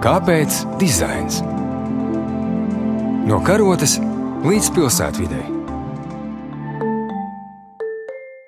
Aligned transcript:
Kāpēc 0.00 0.62
dizains? 0.80 1.42
No 3.28 3.36
karotes 3.44 3.98
līdz 4.40 4.70
pilsētvidē. 4.72 5.40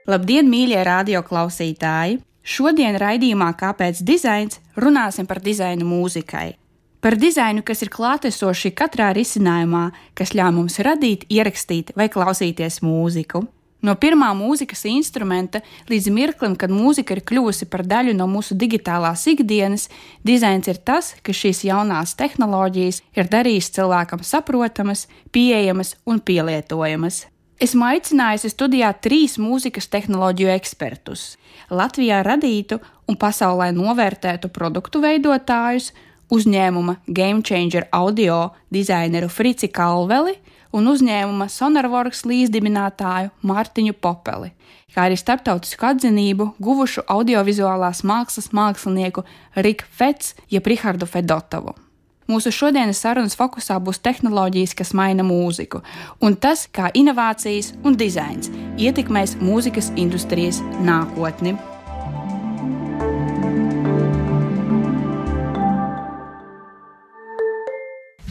Labdien, 0.08 0.48
mīļie 0.48 0.80
radioklausītāji! 0.88 2.22
Šodien 2.40 2.96
raidījumā 2.96 3.50
Kāpēc 3.60 4.00
dizains 4.00 4.62
runāsim 4.80 5.28
par 5.28 5.42
dizainu 5.44 5.84
mūzikai. 5.90 6.54
Par 7.04 7.20
dizainu, 7.20 7.60
kas 7.60 7.84
ir 7.84 7.92
klātesoši 7.92 8.72
katrā 8.72 9.12
risinājumā, 9.12 9.90
kas 10.16 10.32
ļauj 10.32 10.56
mums 10.56 10.80
radīt, 10.80 11.28
ierakstīt 11.28 11.92
vai 12.00 12.08
klausīties 12.08 12.80
mūziku. 12.80 13.44
No 13.82 13.96
pirmā 13.98 14.28
mūzikas 14.38 14.84
instrumenta 14.86 15.58
līdz 15.90 16.06
mirklim, 16.14 16.54
kad 16.54 16.70
mūzika 16.70 17.16
ir 17.16 17.22
kļuvusi 17.26 17.66
par 17.66 17.82
daļu 17.82 18.14
no 18.14 18.28
mūsu 18.30 18.54
digitālās 18.54 19.24
ikdienas, 19.32 19.88
dizains 20.22 20.70
ir 20.70 20.78
tas, 20.78 21.16
kas 21.26 21.40
šīs 21.40 21.64
jaunās 21.66 22.14
tehnoloģijas 22.14 23.02
ir 23.18 23.30
darījis 23.32 23.72
cilvēkam 23.74 24.22
saprotamas, 24.22 25.08
pieejamas 25.34 25.96
un 26.06 26.22
pielietojamas. 26.22 27.24
Esmu 27.62 27.84
aicinājusi 27.90 28.52
studijā 28.54 28.92
trīs 29.02 29.34
mūzikas 29.38 29.90
tehnoloģiju 29.90 30.54
ekspertus- 30.54 31.36
Latvijā 31.80 32.22
radītu 32.22 32.78
un 33.08 33.18
pasaulē 33.18 33.72
novērtētu 33.74 34.48
produktu 34.50 35.02
veidotājus, 35.02 35.90
uzņēmuma 36.30 36.96
Game 37.06 37.42
Changer 37.42 37.88
audio 37.90 38.52
dizaineru 38.70 39.28
Frici 39.28 39.68
Kalveli 39.68 40.38
un 40.72 40.88
uzņēmuma 40.92 41.48
Sonarworks 41.52 42.24
līdzdibinātāju 42.28 43.30
Mārtiņu 43.46 43.94
Popeli, 44.00 44.52
kā 44.94 45.06
arī 45.06 45.18
starptautisku 45.20 45.88
atzinību 45.92 46.52
guvušu 46.62 47.04
audiovizuālās 47.12 48.02
mākslas 48.08 48.52
mākslinieku 48.56 49.24
Riku 49.56 49.88
Fets 49.88 50.34
jeb 50.50 50.68
Rihardu 50.68 51.08
Fedotovu. 51.08 51.76
Mūsu 52.30 52.52
šodienas 52.54 53.00
sarunas 53.02 53.34
fokusā 53.36 53.76
būs 53.82 53.98
tehnoloģijas, 54.00 54.76
kas 54.78 54.92
maina 54.96 55.24
mūziku, 55.26 55.82
un 56.22 56.36
tas, 56.38 56.64
kā 56.70 56.88
inovācijas 56.94 57.72
un 57.84 57.98
dizains 57.98 58.48
ietekmēs 58.80 59.36
mūzikas 59.42 59.90
industrijas 60.00 60.62
nākotni. 60.86 61.58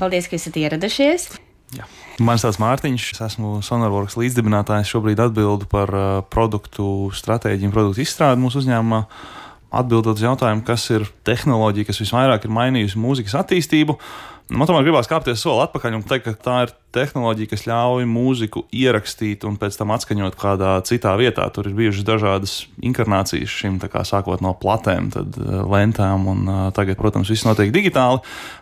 Paldies, 0.02 0.26
ka 0.26 0.40
esat 0.40 0.58
ieradušies! 0.58 1.51
Jā. 1.78 1.86
Mani 2.22 2.42
sauc 2.42 2.58
Mārtiņš, 2.62 3.06
es 3.16 3.22
esmu 3.30 3.62
Sonarworks 3.66 4.18
līdzdibinātājs. 4.20 4.90
Šobrīd 4.92 5.22
atbildu 5.24 5.70
par 5.72 5.94
produktu 6.34 7.10
stratēģiju 7.16 7.70
un 7.70 7.76
produktu 7.76 8.04
izstrādi 8.04 8.44
mūsu 8.44 8.62
uzņēmumā. 8.62 9.06
Atbildot 9.82 10.20
uz 10.20 10.26
jautājumu, 10.26 10.66
kas 10.68 10.84
ir 10.92 11.06
tehnoloģija, 11.28 11.88
kas 11.88 12.02
visvairāk 12.04 12.44
ir 12.44 12.52
mainījusi 12.52 13.00
mūzikas 13.00 13.38
attīstību, 13.40 13.96
man 14.52 14.68
tomēr 14.68 14.84
gribās 14.84 15.08
kāpties 15.08 15.40
soli 15.40 15.64
atpakaļ 15.64 15.96
un 15.96 16.04
teikt, 16.10 16.28
ka 16.28 16.34
tā 16.44 16.58
ir 16.66 16.74
tehnoloģija, 16.96 17.50
kas 17.52 17.66
ļauj 17.70 18.08
mūziku 18.10 18.66
ierakstīt 18.76 19.46
un 19.48 19.58
pēc 19.62 19.78
tam 19.80 19.94
atskaņot 19.96 20.38
kādā 20.40 20.74
citā 20.88 21.14
vietā. 21.20 21.48
Tur 21.54 21.70
ir 21.70 21.78
bijušas 21.78 22.08
dažādas 22.08 22.56
inkarnācijas 22.84 23.52
šim, 23.52 23.80
kā 23.82 24.04
sākot 24.08 24.44
no 24.44 24.54
platēm, 24.58 25.12
tad 25.14 25.38
eh, 25.40 25.62
lentām, 25.72 26.28
un 26.32 26.44
eh, 26.46 26.64
tagad, 26.76 27.00
protams, 27.00 27.32
viss 27.32 27.48
notiek 27.48 27.74
digitāli. 27.74 28.22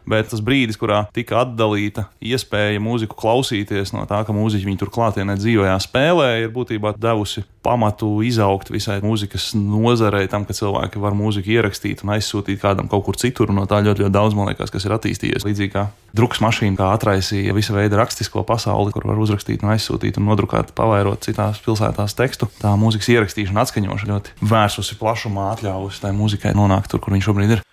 Bet 0.10 0.32
tas 0.32 0.44
brīdis, 0.46 0.78
kurā 0.80 1.04
tika 1.16 1.44
atdalīta 1.44 2.08
iespēja 2.22 2.82
mūziku 2.82 3.18
klausīties 3.20 3.94
no 3.96 4.06
tā, 4.10 4.24
ka 4.26 4.36
mūziķi 4.36 4.70
viņu 4.70 4.84
tur 4.84 4.94
klātienē 4.94 5.38
dzīvojā 5.40 5.78
spēlē, 5.86 6.30
ir 6.46 6.54
būtībā 6.54 6.96
devusi 6.98 7.46
pamatu 7.66 8.22
izaugt 8.26 8.72
visai 8.72 9.00
mūzikas 9.04 9.52
nozarei, 9.58 10.30
tam, 10.32 10.46
ka 10.48 10.56
cilvēki 10.56 11.02
var 11.02 11.18
mūziku 11.18 11.52
ierakstīt 11.58 12.06
un 12.06 12.16
aizsūtīt 12.16 12.62
kādam 12.62 12.88
kaut 12.92 13.06
kur 13.08 13.20
citur. 13.20 13.52
No 13.54 13.66
tā 13.70 13.82
ļoti, 13.84 14.06
ļoti 14.06 14.16
daudz, 14.16 14.38
man 14.38 14.50
liekas, 14.52 14.72
kas 14.74 14.88
ir 14.88 14.96
attīstījies. 14.96 15.46
Līdzīgi 15.46 15.74
kā 15.76 15.90
drukas 16.16 16.42
mašīna, 16.44 16.78
kā 16.80 16.90
atraisīja 16.96 17.56
visa 17.58 17.76
veida 17.76 18.00
rakstu 18.00 18.19
rakstisko 18.20 18.44
pasauli, 18.44 18.92
kur 18.92 19.08
var 19.08 19.20
uzrakstīt, 19.20 19.64
un 19.64 19.72
aizsūtīt 19.72 20.18
un 20.20 20.28
nodrukāt, 20.28 20.74
pavairot 20.76 21.24
citās 21.24 21.62
pilsētās 21.64 22.16
tekstu. 22.18 22.50
Tā 22.60 22.74
mūzikas 22.76 23.08
ierakstīšana, 23.14 23.64
atskaņošana 23.64 24.12
ļoti 24.12 24.36
vērsusi 24.44 24.98
plašumā, 25.00 25.54
atļāvusi 25.56 26.02
tai 26.04 26.12
mūzikai 26.12 26.52
nonākt 26.58 26.92
tur, 26.92 27.00
kur 27.00 27.16
viņš 27.16 27.30
šobrīd 27.30 27.56
ir. 27.56 27.64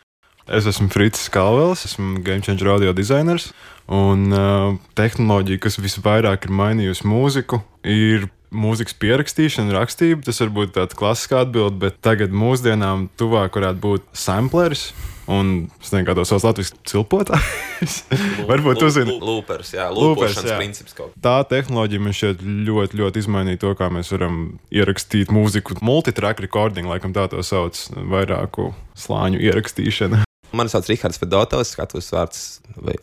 Es 0.46 0.66
esmu 0.70 0.86
Frits 0.94 1.26
Kalvels, 1.34 1.82
esmu 1.88 2.22
Game 2.22 2.44
Changer 2.46 2.76
audio 2.76 2.94
dizainers. 2.94 3.50
Un 3.90 4.30
uh, 4.30 4.76
tehnoloģija, 4.94 5.64
kas 5.66 5.80
visvairāk 5.82 6.46
ir 6.46 6.54
mainījusi 6.54 7.06
mūziku, 7.10 7.58
ir 7.82 8.28
mūzikas 8.54 8.96
pierakstīšana, 9.02 9.74
rakstība. 9.76 10.24
Tas 10.26 10.40
var 10.44 10.54
būt 10.60 10.76
tāds 10.76 10.98
klasisks 10.98 11.36
atbilde, 11.36 11.80
bet 11.86 12.00
tagad 12.04 12.34
mūsdienām 12.34 13.08
tuvāk 13.18 13.58
varētu 13.58 13.82
būt 13.82 14.08
sampleris. 14.16 14.90
Un 15.26 15.66
es 15.82 15.90
nezinu, 15.90 16.06
kā 16.06 16.14
to 16.14 16.22
sauc 16.28 16.44
Latvijas 16.46 16.70
cilpotājs. 16.86 17.96
Varbūt 18.50 18.84
jūs 18.84 18.94
zināt, 18.94 19.24
lūpers, 19.26 19.72
jā, 19.74 19.88
lūpers 19.90 20.38
princips 20.54 20.94
kaut 20.94 21.10
kā. 21.10 21.22
Tā 21.24 21.34
tehnoloģija 21.50 22.04
man 22.04 22.14
šķiet 22.14 22.44
ļoti, 22.68 23.00
ļoti 23.02 23.24
izmainīja 23.24 23.62
to, 23.64 23.72
kā 23.78 23.90
mēs 23.90 24.12
varam 24.14 24.38
ierakstīt 24.70 25.34
mūziku. 25.34 25.80
Multitrack 25.82 26.44
recording, 26.46 26.86
laikam 26.86 27.16
tā 27.16 27.26
to 27.32 27.42
sauc, 27.42 27.80
vairāku 28.14 28.70
slāņu 28.94 29.42
ierakstīšana. 29.50 30.25
Mani 30.52 30.70
sauc 30.72 30.86
Rihards 30.90 31.18
Fedotovs, 31.20 31.74
skatos 31.74 32.12
vārds 32.14 32.42
vai 32.76 32.96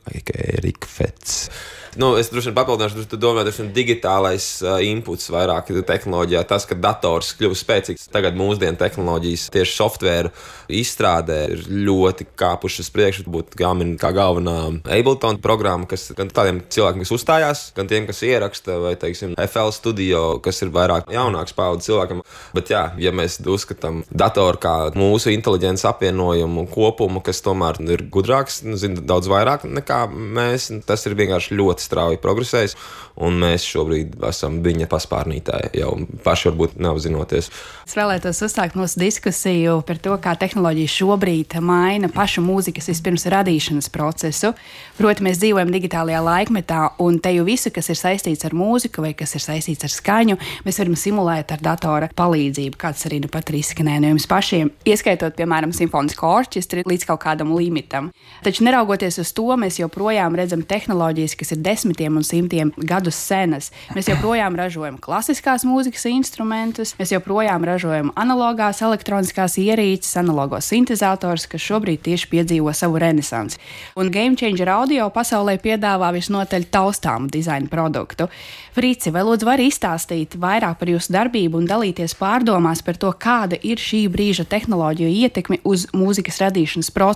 Erika 0.58 0.88
Fets. 0.88 1.48
Nu, 1.94 2.16
es 2.18 2.32
droši 2.34 2.50
vien 2.50 2.56
papildināšu, 2.58 3.04
tu 3.06 3.18
domā, 3.22 3.44
ka 3.46 3.66
digitālais 3.74 4.46
uh, 4.66 4.80
inputs 4.82 5.28
vairāk 5.30 5.70
tehnoloģijā, 5.86 6.42
tas, 6.50 6.66
ka 6.66 6.78
dators 6.78 7.34
kļūst 7.38 7.66
spēcīgs. 7.66 8.08
Tagad 8.14 8.38
mūsdienu 8.38 8.80
tehnoloģijas 8.80 9.44
tieši 9.54 9.76
software 9.78 10.32
izstrādē 10.74 11.38
ir 11.54 11.68
ļoti 11.70 12.26
kāpušas 12.40 12.90
priekšu. 12.94 13.28
Būtu 13.34 13.62
jāmin 13.62 13.94
kā 14.02 14.10
galvenā 14.16 14.56
Ableton 14.90 15.38
programma, 15.44 15.86
kas 15.90 16.08
gan 16.18 16.32
tādiem 16.34 16.64
cilvēkiem, 16.74 17.04
kas 17.06 17.14
uzstājās, 17.14 17.64
gan 17.78 17.92
tiem, 17.92 18.08
kas 18.10 18.24
ieraksta, 18.26 18.80
vai, 18.82 18.96
teiksim, 18.98 19.38
FL 19.46 19.70
studio, 19.76 20.24
kas 20.44 20.64
ir 20.66 20.74
vairāk 20.74 21.14
jaunāks 21.14 21.54
paudzes 21.58 21.92
cilvēkam. 21.92 22.26
Bet, 22.58 22.74
jā, 22.74 22.88
ja 22.98 23.14
mēs 23.14 23.38
uzskatām 23.46 24.02
datoru 24.10 24.62
kā 24.64 24.76
mūsu 24.98 25.30
inteliģences 25.36 25.86
apvienojumu 25.94 26.66
kopumu, 26.74 27.22
kas 27.22 27.43
tomēr 27.46 27.80
ir 27.94 28.06
gudrāks, 28.14 28.62
nu, 28.68 28.78
zina 28.80 29.04
daudz 29.04 29.30
vairāk 29.32 29.66
nekā 29.68 30.06
mēs, 30.12 30.70
tas 30.88 31.06
ir 31.08 31.18
vienkārši 31.20 31.58
ļoti 31.60 31.86
strauji 31.86 32.22
progresējis, 32.24 32.76
un 33.24 33.38
mēs 33.42 33.66
šobrīd 33.68 34.18
esam 34.30 34.62
viņa 34.66 34.88
paspārnītāji 34.92 35.74
jau 35.82 35.94
paši 36.26 36.50
varbūt 36.50 36.78
neapzinoties. 36.82 37.50
Es 37.84 37.98
vēlētos 37.98 38.40
uzsākt 38.46 38.78
mūsu 38.80 39.02
diskusiju 39.02 39.80
par 39.88 40.00
to, 40.04 40.16
kā 40.24 40.36
tehnoloģija 40.40 40.94
šobrīd 40.94 41.58
maina 41.64 42.10
pašu 42.14 42.44
mūzikas 42.46 42.90
vispirms 42.92 43.28
radīšanas 43.34 43.90
procesu. 43.94 44.54
Proti, 44.98 45.26
mēs 45.26 45.42
dzīvojam 45.42 45.72
digitālajā 45.74 46.22
laikmetā, 46.24 46.82
un 47.04 47.20
te 47.24 47.34
jau 47.36 47.46
visu, 47.48 47.72
kas 47.74 47.92
ir 47.92 48.00
saistīts 48.00 48.48
ar 48.48 48.56
mūziku 48.58 49.04
vai 49.06 49.14
kas 49.18 49.36
ir 49.38 49.44
saistīts 49.46 49.88
ar 49.88 49.94
skaņu, 49.94 50.40
mēs 50.66 50.80
varam 50.82 50.98
simulēt 51.00 51.54
ar 51.56 51.64
datora 51.64 52.10
palīdzību, 52.16 52.80
kāds 52.80 53.08
arī 53.10 53.24
nu 53.24 53.32
pat 53.34 53.52
ir 53.52 53.60
izskanējis 53.62 54.04
no 54.04 54.14
jums 54.14 54.28
pašiem, 54.30 54.72
ieskaitot, 54.90 55.36
piemēram, 55.38 55.74
simfonisko 55.76 56.30
orķestri 56.40 56.86
līdz 56.90 57.08
kaut 57.10 57.23
kādam 57.24 57.54
limitam. 57.56 58.12
Taču 58.44 58.66
neraugoties 58.68 59.20
uz 59.24 59.32
to, 59.36 59.48
mēs 59.60 59.80
joprojām 59.80 60.36
redzam 60.36 60.64
tehnoloģijas, 60.68 61.38
kas 61.40 61.56
ir 61.56 61.62
desmitiem 61.64 62.20
un 62.20 62.28
simtiem 62.28 62.74
gadus 62.78 63.18
senas. 63.18 63.72
Mēs 63.96 64.12
joprojām 64.12 64.58
ražojam 64.60 65.00
klasiskās 65.02 65.66
mūzikas 65.68 66.06
instrumentus, 66.12 66.94
mēs 67.00 67.16
joprojām 67.16 67.66
ražojam 67.68 68.12
analogās 68.20 68.84
elektroniskās 68.86 69.58
ierīces, 69.62 70.18
analogos 70.20 70.70
sintetizators, 70.72 71.48
kas 71.52 71.64
šobrīd 71.64 72.04
tieši 72.04 72.30
piedzīvo 72.32 72.74
savu 72.76 73.00
renesansi. 73.02 73.62
Un 74.00 74.12
Game 74.14 74.36
Changer 74.40 74.74
audio 74.76 75.10
pasaulē 75.14 75.58
piedāvā 75.64 76.12
visnotaļ 76.16 76.68
taustāmu 76.74 77.32
dizaina 77.32 77.70
produktu. 77.72 78.28
Frici, 78.74 79.12
vai 79.14 79.22
lūdzu 79.22 79.46
vari 79.46 79.68
izstāstīt 79.70 80.34
vairāk 80.42 80.80
par 80.80 80.90
jūsu 80.90 81.14
darbību 81.14 81.60
un 81.62 81.68
dalīties 81.70 82.16
pārdomās 82.18 82.82
par 82.86 82.98
to, 82.98 83.12
kāda 83.14 83.60
ir 83.62 83.78
šī 83.78 84.08
brīža 84.10 84.48
tehnoloģiju 84.50 85.12
ietekme 85.28 85.60
uz 85.70 85.86
mūzikas 85.94 86.42
radīšanas 86.42 86.90
procesu, 86.90 87.13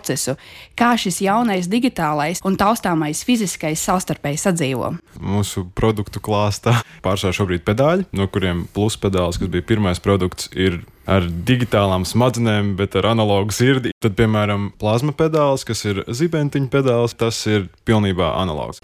kā 0.78 0.94
šis 1.00 1.22
jaunais 1.26 1.70
digitālais 1.72 2.44
un 2.46 2.58
taustāmais 2.60 3.24
fiziskais 3.28 3.82
savstarpēji 3.88 4.44
sadzīvo? 4.44 4.92
Mūsu 5.22 5.66
produktu 5.78 6.22
klāstā 6.24 6.78
pārsvarā 7.06 7.36
šobrīd 7.38 7.66
pedāļi, 7.68 8.10
no 8.18 8.28
kuriem 8.32 8.68
plus 8.74 9.00
pedāls, 9.00 9.40
kas 9.42 9.52
bija 9.54 9.66
pirmais 9.68 10.02
produkts, 10.04 10.52
ir 10.54 10.82
ar 11.08 11.26
digitālām 11.48 12.04
smadzenēm, 12.08 12.76
bet 12.80 12.98
ar 13.00 13.12
analogu 13.14 13.56
sirdi. 13.56 13.94
Tad, 14.04 14.18
piemēram, 14.20 14.72
plazma 14.82 15.16
pedāls, 15.16 15.64
kas 15.68 15.86
ir 15.88 16.04
zibentiņa 16.06 16.72
pedāls, 16.74 17.16
tas 17.18 17.40
ir 17.50 17.70
pilnībā 17.88 18.34
analogs. 18.42 18.84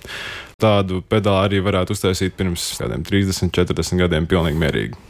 Tādu 0.64 1.02
pedālu 1.12 1.48
arī 1.48 1.64
varētu 1.64 1.96
uztaisīt 1.96 2.38
pirms 2.40 2.70
kādiem 2.80 3.04
30, 3.08 3.52
40 3.52 4.00
gadiem, 4.06 4.28
pilnīgi 4.32 4.62
mierīgi. 4.62 5.02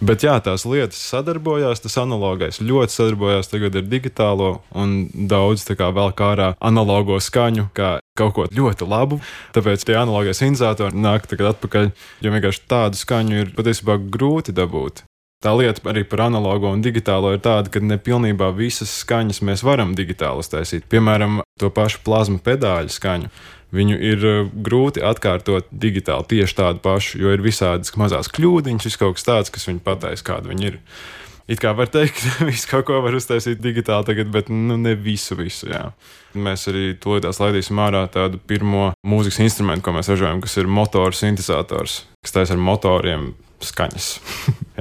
Bet 0.00 0.24
jā, 0.24 0.34
tās 0.44 0.66
lietas 0.68 0.98
sadarbojās, 1.08 1.80
tas 1.80 1.96
analogais 2.02 2.60
ļoti 2.60 2.92
sadarbojās 2.92 3.48
tagad 3.48 3.78
ar 3.80 3.86
digitālo, 3.88 4.50
un 4.76 4.96
daudz 5.28 5.64
kā 5.72 5.88
vēl 5.96 6.12
kā 6.16 6.30
ārā 6.34 6.50
analogo 6.60 7.16
skaņu, 7.22 7.70
kā 7.76 7.96
kaut 8.16 8.36
ko 8.36 8.46
ļoti 8.52 8.88
labu. 8.88 9.20
Tāpēc 9.56 9.88
tie 9.88 9.96
analogie 10.00 10.36
sintetizātori 10.36 11.00
nāk 11.00 11.28
atpakaļ, 11.32 11.92
jo 12.24 12.32
vienkārši 12.36 12.64
tādu 12.68 13.00
skaņu 13.00 13.42
ir 13.42 13.52
patiesībā 13.56 14.00
grūti 14.12 14.56
dabūt. 14.56 15.04
Tā 15.46 15.52
lieta 15.54 15.78
arī 15.92 16.02
par 16.02 16.24
analogo 16.24 16.72
un 16.74 16.80
digitālo 16.82 17.30
ir 17.30 17.38
tāda, 17.38 17.70
ka 17.70 17.78
nepilnībā 17.78 18.48
visas 18.56 18.90
skaņas 19.04 19.44
mēs 19.46 19.60
varam 19.62 19.92
digitāli 19.94 20.42
uztaisīt. 20.42 20.88
Piemēram, 20.90 21.38
to 21.62 21.70
pašu 21.70 22.00
plazmu 22.02 22.40
pedāļu 22.42 22.90
skaņu. 22.90 23.30
Viņu 23.76 23.98
ir 24.08 24.26
uh, 24.26 24.50
grūti 24.50 25.04
atkārtot 25.06 25.70
digitāli 25.70 26.26
tieši 26.32 26.58
tādu 26.58 26.82
pašu, 26.82 27.20
jo 27.22 27.30
ir 27.30 27.46
visādas 27.46 27.94
mazas 27.94 28.32
kļūdiņas, 28.34 28.90
viss 28.90 28.98
kaut 28.98 29.20
kas 29.20 29.28
tāds, 29.30 29.54
kas 29.54 29.70
viņu 29.70 29.84
pateiks, 29.86 30.26
kāda 30.26 30.50
viņi 30.50 30.70
ir. 30.72 30.82
It 31.46 31.62
kā 31.62 31.76
var 31.78 31.94
teikt, 31.94 32.26
ka 32.26 32.50
visu 32.50 32.72
kaut 32.74 32.88
ko 32.90 32.98
var 33.06 33.14
uztaisīt 33.14 33.62
digitāli 33.62 34.10
tagad, 34.10 34.34
bet 34.34 34.50
nu, 34.50 34.74
ne 34.82 34.98
visu, 34.98 35.38
visu. 35.38 35.70
Jā. 35.70 35.92
Mēs 36.34 36.66
arī 36.72 36.88
tūlītās 36.98 37.38
laidīsim 37.38 37.86
ārā 37.86 38.02
tādu 38.10 38.42
pirmo 38.42 38.88
mūzikas 39.06 39.44
instrumentu, 39.46 39.86
ko 39.86 39.94
mēs 39.94 40.10
ražojam, 40.10 40.42
kas 40.42 40.58
ir 40.58 40.66
motors 40.66 41.22
sintetizators, 41.22 42.00
kas 42.26 42.40
taisa 42.40 42.58
ar 42.58 42.66
motoriem 42.72 43.36
skaņas. 43.62 44.16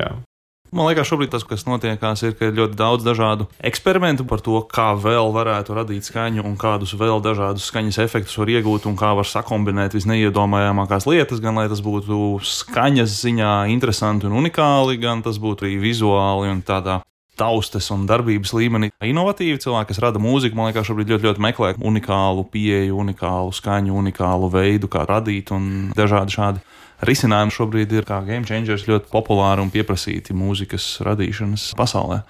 Man 0.76 0.90
liekas, 0.90 1.08
šobrīd 1.08 1.32
tas, 1.32 1.46
kas 1.48 1.62
notiekās, 1.64 2.20
ir, 2.28 2.34
ka 2.36 2.50
ir 2.50 2.58
ļoti 2.58 2.76
daudz 2.76 3.06
dažādu 3.06 3.46
eksperimentu 3.64 4.26
par 4.28 4.42
to, 4.44 4.58
kā 4.68 4.90
vēl 5.00 5.32
varētu 5.32 5.78
radīt 5.78 6.10
skaņu 6.10 6.44
un 6.44 6.58
kādus 6.60 6.92
vēl 7.00 7.24
dažādus 7.24 7.70
skaņas 7.72 8.02
efektus 8.04 8.36
var 8.42 8.52
iegūt 8.52 8.90
un 8.90 8.98
kā 9.00 9.14
var 9.16 9.30
sakombinēt 9.30 9.96
visneiedomājamākās 9.96 11.08
lietas, 11.08 11.40
gan 11.40 11.56
lai 11.56 11.70
tas 11.72 11.80
būtu 11.86 12.42
skaņas 12.44 13.16
ziņā 13.22 13.54
interesanti 13.72 14.28
un 14.28 14.36
unikāli, 14.42 15.00
gan 15.00 15.24
tas 15.24 15.40
būtu 15.40 15.64
arī 15.64 15.78
vizuāli 15.80 16.52
un 16.52 16.60
tādā 16.68 17.00
taustes 17.40 17.88
un 17.96 18.04
darbības 18.10 18.52
līmenī. 18.56 18.92
Inovatīvi 19.04 19.64
cilvēki, 19.64 19.94
kas 19.94 20.04
rada 20.04 20.20
mūziku, 20.20 20.60
man 20.60 20.74
liekas, 20.74 20.90
šobrīd 20.90 21.16
ļoti, 21.16 21.30
ļoti 21.30 21.44
meklē 21.48 21.74
unikālu 21.80 22.44
pieeju, 22.52 23.00
unikālu 23.04 23.56
skaņu, 23.56 23.96
unikālu 23.96 24.52
veidu, 24.52 24.92
kā 24.92 25.08
radīt 25.08 25.56
un 25.56 25.94
dažādi 25.96 26.36
šādi 26.36 26.64
risinājumi 27.04 27.56
šobrīd 27.56 27.96
ir 27.98 28.08
kā 28.08 28.22
game 28.28 28.48
changers 28.48 28.88
ļoti 28.88 29.12
populāri 29.12 29.66
un 29.66 29.72
pieprasīti 29.74 30.36
mūzikas 30.38 31.00
radīšanas 31.06 31.74
pasaulē. 31.80 32.24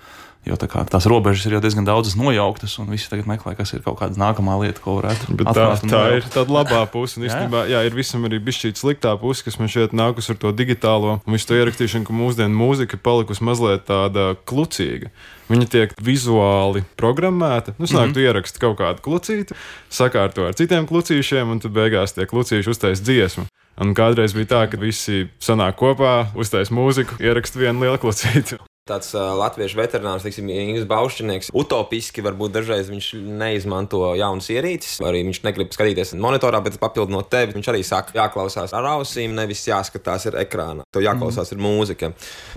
Jo 0.46 0.54
tā 0.62 0.68
kā, 0.70 0.84
tās 0.86 1.08
robežas 1.10 1.48
ir 1.48 1.56
jau 1.56 1.60
diezgan 1.64 1.88
daudzas 1.88 2.14
nojauktas, 2.20 2.76
un 2.78 2.92
visi 2.94 3.08
tagad 3.10 3.26
meklē, 3.26 3.56
kas 3.58 3.72
ir 3.74 3.82
kaut 3.82 3.98
kāda 3.98 4.20
nākamā 4.22 4.60
lieta, 4.62 4.78
ko 4.84 5.00
varētu 5.00 5.34
Bet 5.40 5.50
tā, 5.58 5.64
tā 5.90 6.02
ir 6.20 6.28
tāda 6.30 6.54
labā 6.54 6.84
puse. 6.94 7.18
Un 7.18 7.26
īstenībā, 7.26 7.64
jā, 7.72 7.82
ir 7.88 7.98
visam 7.98 8.28
arī 8.30 8.38
bišķīt 8.46 8.78
sliktā 8.78 9.16
puse, 9.18 9.42
kas 9.48 9.58
man 9.58 9.72
šeit 9.74 9.96
nākus 9.98 10.30
ar 10.30 10.38
to 10.44 10.54
digitālo 10.54 11.16
un 11.18 11.34
visu 11.34 11.50
to 11.50 11.58
ierakstīšanu, 11.58 12.06
ka 12.06 12.14
mūsdienu 12.14 12.62
mūzika 12.62 13.02
palikusi 13.02 13.46
mazliet 13.48 13.88
tāda 13.90 14.36
klucīga. 14.46 15.10
Viņa 15.50 15.72
tiek 15.74 15.98
vizuāli 15.98 16.86
programmēta. 16.94 17.74
Nu, 17.80 17.90
snāk, 17.90 18.12
mm 18.12 18.12
-hmm. 18.12 18.14
tu 18.14 18.26
ieraksti 18.30 18.62
kaut 18.62 18.78
kādu 18.78 19.02
klucīti, 19.02 19.58
sakārto 19.90 20.46
ar 20.46 20.54
citiem 20.54 20.86
klucīšiem, 20.86 21.50
un 21.50 21.60
tad 21.60 21.74
beigās 21.74 22.14
tie 22.14 22.30
klucīši 22.30 22.70
uztais 22.70 23.02
dziesmu. 23.02 23.50
Un 23.82 23.92
kādreiz 23.96 24.36
bija 24.36 24.52
tā, 24.54 24.62
ka 24.72 24.80
visi 24.80 25.26
sanāk 25.44 25.76
kopā, 25.82 26.30
uztais 26.40 26.72
mūziku, 26.72 27.20
ierakst 27.20 27.58
vienu 27.60 27.84
lielu 27.84 28.00
klucīti. 28.00 28.62
Tāds 28.86 29.08
uh, 29.18 29.32
latviešu 29.34 29.80
veterinārs, 29.80 30.22
teiksim, 30.22 30.46
Ingūns 30.54 30.84
Baušķinieks, 30.86 31.48
utopiski 31.58 32.22
varbūt 32.22 32.54
dažreiz 32.54 32.92
viņš 32.92 33.08
neizmanto 33.42 34.12
jaunas 34.14 34.46
ierīces, 34.54 35.00
arī 35.02 35.24
viņš 35.26 35.40
negrib 35.42 35.74
skatīties 35.74 36.14
monitorā, 36.22 36.60
bet 36.62 36.78
papildinot 36.78 37.32
tevi, 37.34 37.56
viņš 37.58 37.70
arī 37.74 37.82
saka, 37.82 38.14
jāklausās 38.14 38.76
ar 38.78 38.86
ausīm, 38.92 39.34
nevis 39.34 39.66
jāskatās 39.66 40.28
ar 40.30 40.38
ekrānu. 40.44 40.86
To 40.94 41.02
jāklausās 41.02 41.50
mm. 41.50 41.58
ar 41.58 41.66
mūziku. 41.66 42.12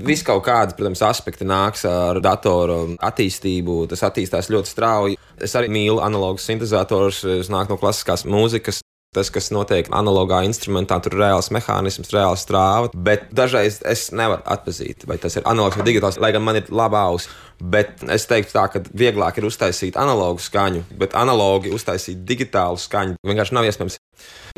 Viss 0.05 0.27
kaut 0.29 0.45
kādi, 0.45 0.77
protams, 0.77 1.07
aspekti 1.09 1.49
nāks 1.49 1.87
ar 1.89 2.21
datoru 2.21 2.99
attīstību, 3.09 3.87
tas 3.89 4.05
attīstās 4.11 4.53
ļoti 4.53 4.75
strauji. 4.75 5.17
Es 5.41 5.57
arī 5.57 5.73
mīlu 5.73 6.05
analogus 6.05 6.45
sintezatorus, 6.53 7.25
es 7.39 7.49
nāku 7.49 7.73
no 7.73 7.81
klasiskās 7.81 8.29
mūzikas. 8.29 8.85
Tas, 9.17 9.31
kas 9.33 9.47
notiek 9.49 9.87
analogā 9.97 10.43
instrumentā, 10.45 10.99
tur 11.01 11.15
ir 11.17 11.23
reāls 11.23 11.47
mehānisms, 11.55 12.11
reāla 12.13 12.37
strāva, 12.37 12.91
bet 12.93 13.31
dažreiz 13.33 13.79
es 13.89 14.11
nevaru 14.13 14.45
atpazīt, 14.45 15.07
vai 15.09 15.17
tas 15.23 15.39
ir 15.39 15.47
analogs 15.49 15.79
vai 15.81 15.87
digitāls, 15.87 16.19
lai 16.21 16.29
gan 16.37 16.45
man 16.45 16.59
ir 16.61 16.69
laba 16.69 17.07
auss. 17.09 17.31
Bet 17.59 18.05
es 18.13 18.29
teiktu, 18.29 18.53
tā, 18.53 18.67
ka 18.69 18.83
vieglāk 18.93 19.41
ir 19.41 19.49
uztaisīt 19.49 19.97
analogu 19.97 20.45
skaņu, 20.45 20.85
bet 21.01 21.17
analogi 21.17 21.73
uztaisīt 21.73 22.21
digitālu 22.29 22.77
skaņu 22.79 23.17
vienkārši 23.25 23.57
nav 23.57 23.71
iespējams. 23.71 23.97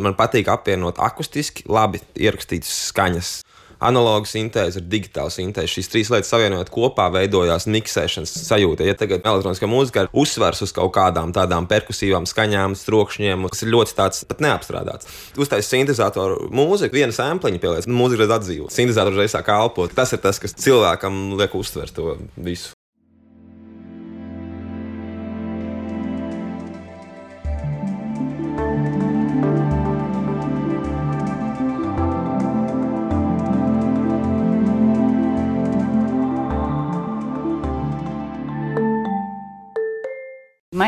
Man 0.03 0.19
patīk 0.19 0.51
apvienot 0.51 0.99
akustiski 0.99 1.69
labi 1.71 2.03
ierakstītas 2.19 2.75
skaņas 2.91 3.33
analoga 3.85 4.29
sintēze 4.29 4.81
ar 4.81 4.87
digitālu 4.91 5.33
sintēzi. 5.35 5.75
Šīs 5.77 5.91
trīs 5.93 6.11
lietas 6.13 6.31
savienojot 6.33 6.73
kopā 6.73 7.09
veidojās 7.15 7.69
miksēšanas 7.71 8.35
sajūta. 8.47 8.87
Ja 8.89 8.97
tagad 8.99 9.27
elektroniskā 9.27 9.69
mūzika 9.71 10.07
ir 10.07 10.11
uzsvers 10.23 10.65
uz 10.67 10.75
kaut 10.77 10.93
kādām 10.97 11.35
tādām 11.37 11.69
perkusīvām 11.71 12.29
skaņām, 12.31 12.77
strokšņiem, 12.79 13.49
kas 13.53 13.65
ir 13.65 13.73
ļoti 13.75 13.97
tāds 13.99 14.25
pat 14.31 14.45
neapstrādāts. 14.45 15.11
Uztaisīt 15.41 15.81
sintēzatoru 15.81 16.51
mūziku, 16.55 17.01
viena 17.01 17.17
sēmpliņa 17.17 17.63
pieliec, 17.63 17.89
mūzika 17.91 18.25
redz 18.25 18.37
atdzīvot. 18.41 18.75
Sintēzators 18.75 19.23
reiz 19.23 19.37
sāk 19.37 19.49
kalpot. 19.49 19.95
Tas 19.97 20.13
ir 20.17 20.23
tas, 20.25 20.43
kas 20.43 20.57
cilvēkam 20.61 21.33
liek 21.41 21.57
uztvert 21.59 21.97
to 21.97 22.19
visu. 22.37 22.75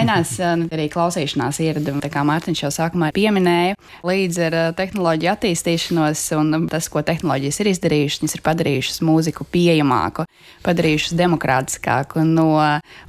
Mainās 0.02 0.32
arī 0.42 0.88
klausīšanās 0.90 1.60
ieradumi, 1.62 2.08
kā 2.10 2.24
Mārtiņš 2.26 2.60
jau 2.64 2.70
sākumā 2.74 3.12
pieminēja. 3.14 3.76
Līdz 4.02 4.38
ar 4.48 4.54
tehnoloģiju 4.74 5.30
attīstīšanos 5.30 6.22
un 6.34 6.64
tas, 6.72 6.88
ko 6.90 7.04
tehnoloģijas 7.06 7.60
ir 7.62 7.70
izdarījušas, 7.70 8.22
viņas 8.24 8.34
ir 8.34 8.42
padarījušas 8.48 8.98
mūziku 9.06 9.46
pieejamāku, 9.54 10.24
padarījušas 10.66 11.14
demokrātiskāku. 11.20 12.24
No 12.26 12.48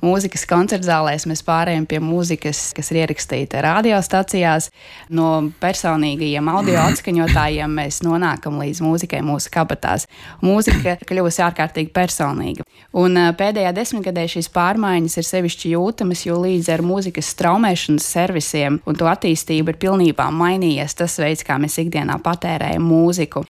mūzikas 0.06 0.45
koncertzālēs 0.51 1.25
mēs 1.31 1.42
pārējām 1.48 1.88
pie 1.90 1.98
mūzikas, 2.04 2.62
kas 2.78 2.94
ir 2.94 3.01
ierakstīta 3.01 3.66
radiostacijās. 3.66 4.69
No 5.10 5.31
personīgajiem 5.66 6.54
audio 6.54 6.78
atskaņotājiem 6.84 7.74
mēs 7.81 8.04
nonākam 8.06 8.62
līdz 8.62 8.84
mūzikai 8.86 9.24
mūsu 9.25 9.50
kabatās. 9.57 10.06
Mūzika 10.45 11.00
kļuvusi 11.10 11.42
ārkārtīgi 11.50 11.90
personīga. 11.98 12.69
Un 12.94 13.18
pēdējā 13.34 13.74
desmitgadē 13.74 14.30
šīs 14.30 14.54
pārmaiņas 14.54 15.18
ir 15.18 15.30
sevišķi 15.31 15.74
jūtamas, 15.74 16.28
jo 16.30 16.38
līdz 16.45 16.69
ar 16.69 16.82
mūzikas 16.88 17.31
straumēšanas 17.35 18.09
servisiem 18.15 18.81
un 18.85 19.00
to 19.00 19.09
attīstību 19.09 19.74
ir 19.74 19.81
pilnībā 19.81 20.30
mainījies 20.33 21.00
tas 21.00 21.18
veids, 21.21 21.45
kā 21.47 21.59
mēs 21.62 21.80
ikdienā 21.83 22.19
patērējam 22.24 22.85
mūziku. 22.88 23.45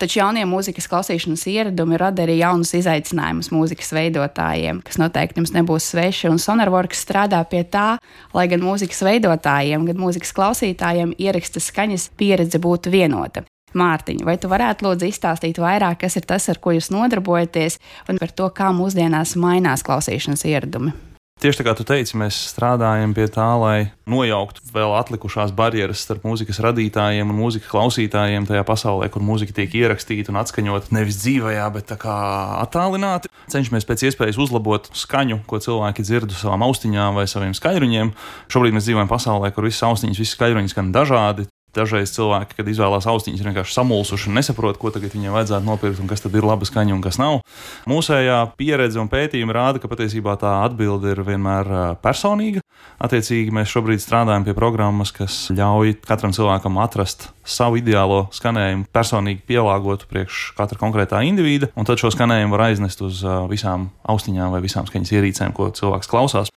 Taču 0.00 0.20
jaunie 0.20 0.44
mūzikas 0.48 0.88
klausīšanas 0.90 1.46
ieradumi 1.48 1.98
rada 2.00 2.24
arī 2.24 2.38
jaunus 2.40 2.74
izaicinājumus 2.76 3.50
mūzikas 3.52 3.92
veidotājiem, 3.96 4.82
kas 4.84 5.00
noteikti 5.00 5.40
jums 5.40 5.52
nebūs 5.56 5.88
sveši. 5.92 6.28
Un 6.32 6.40
Sonarvorks 6.42 7.00
strādā 7.06 7.40
pie 7.48 7.62
tā, 7.64 7.96
lai 8.36 8.46
gan 8.52 8.64
mūzikas 8.64 9.02
veidotājiem, 9.06 9.86
gan 9.88 10.00
mūzikas 10.00 10.34
klausītājiem 10.36 11.16
ieraksta 11.16 11.62
skaņas 11.64 12.10
pieredze 12.16 12.60
būtu 12.62 12.92
vienota. 12.92 13.46
Mārtiņa, 13.76 14.24
vai 14.24 14.36
tu 14.40 14.48
varētu 14.48 14.86
lūdzu 14.86 15.10
izstāstīt 15.10 15.58
vairāk, 15.60 16.00
kas 16.04 16.16
ir 16.16 16.24
tas, 16.28 16.46
ar 16.48 16.60
ko 16.62 16.72
jūs 16.76 16.88
nodarbojaties, 16.94 17.80
un 18.08 18.20
par 18.22 18.32
to, 18.32 18.48
kā 18.56 18.70
mūsdienās 18.76 19.36
mainās 19.40 19.84
klausīšanas 19.84 20.46
ieradumi? 20.48 20.94
Tieši 21.36 21.60
tā 21.60 21.64
kā 21.66 21.72
tu 21.76 21.84
teici, 21.84 22.16
mēs 22.16 22.32
strādājam 22.48 23.12
pie 23.12 23.26
tā, 23.28 23.44
lai 23.60 23.90
nojauktu 24.08 24.62
vēl 24.72 24.94
atlikušās 24.96 25.50
barjeras 25.52 26.00
starp 26.00 26.22
mūzikas 26.24 26.62
radītājiem 26.64 27.28
un 27.28 27.36
mūzikas 27.36 27.68
klausītājiem 27.68 28.46
tajā 28.48 28.62
pasaulē, 28.64 29.10
kur 29.12 29.20
mūzika 29.20 29.52
tiek 29.58 29.74
ierakstīta 29.76 30.32
un 30.32 30.40
atskaņota 30.40 30.96
nevis 30.96 31.20
dzīvajā, 31.20 31.66
bet 31.74 31.90
tā 31.92 31.98
kā 32.00 32.14
attālināti. 32.62 33.28
Cenšamies 33.52 33.84
pēc 33.84 34.06
iespējas 34.08 34.40
uzlabot 34.40 34.88
skaņu, 34.96 35.42
ko 35.44 35.60
cilvēki 35.60 36.06
dzird 36.08 36.32
savām 36.32 36.64
austiņām 36.70 37.20
vai 37.20 37.26
saviem 37.28 37.52
skaļruņiem. 37.52 38.14
Šobrīd 38.48 38.78
mēs 38.78 38.88
dzīvojam 38.88 39.12
pasaulē, 39.12 39.52
kur 39.52 39.68
visas 39.68 39.84
austiņas, 39.90 40.24
visas 40.24 40.38
skaļruņi 40.38 40.72
skan 40.72 40.88
dažādi. 40.96 41.50
Dažreiz 41.76 42.12
cilvēki, 42.14 42.56
kad 42.56 42.68
izvēlās 42.72 43.04
austiņas, 43.10 43.42
ir 43.42 43.50
vienkārši 43.50 43.76
samulsuši 43.76 44.30
un 44.30 44.38
nesaprot, 44.38 44.78
ko 44.80 44.92
tagad 44.94 45.12
viņiem 45.12 45.34
vajadzētu 45.34 45.66
nopirkt 45.66 46.00
un 46.00 46.08
kas 46.08 46.24
tad 46.24 46.36
ir 46.38 46.46
laba 46.46 46.64
skaņa 46.64 46.94
un 46.96 47.02
kas 47.04 47.18
nav. 47.20 47.42
Mūsējā 47.90 48.38
pieredze 48.56 49.00
un 49.02 49.10
pētījumi 49.12 49.56
rāda, 49.56 49.82
ka 49.82 49.90
patiesībā 49.92 50.38
tā 50.40 50.54
atbilde 50.64 51.12
ir 51.12 51.20
vienmēr 51.26 51.68
personīga. 52.04 52.64
Attiecīgi, 53.02 53.52
mēs 53.52 53.68
šobrīd 53.68 54.00
strādājam 54.00 54.46
pie 54.46 54.56
programmas, 54.56 55.12
kas 55.12 55.50
ļauj 55.52 55.98
katram 56.06 56.32
cilvēkam 56.36 56.80
atrast 56.80 57.28
savu 57.44 57.82
ideālo 57.82 58.24
skanējumu, 58.34 58.88
personīgi 58.96 59.44
pielāgotu 59.46 60.08
priekš 60.08 60.50
katra 60.56 60.80
konkrētā 60.80 61.20
indivīda, 61.28 61.70
un 61.76 61.88
tad 61.88 62.00
šo 62.00 62.10
skanējumu 62.14 62.56
var 62.56 62.70
aiznest 62.70 63.04
uz 63.04 63.20
visām 63.52 63.90
austiņām 64.08 64.56
vai 64.56 64.64
visām 64.64 64.88
skaņas 64.88 65.12
ierīcēm, 65.18 65.56
ko 65.56 65.68
cilvēks 65.76 66.10
klausās. 66.10 66.52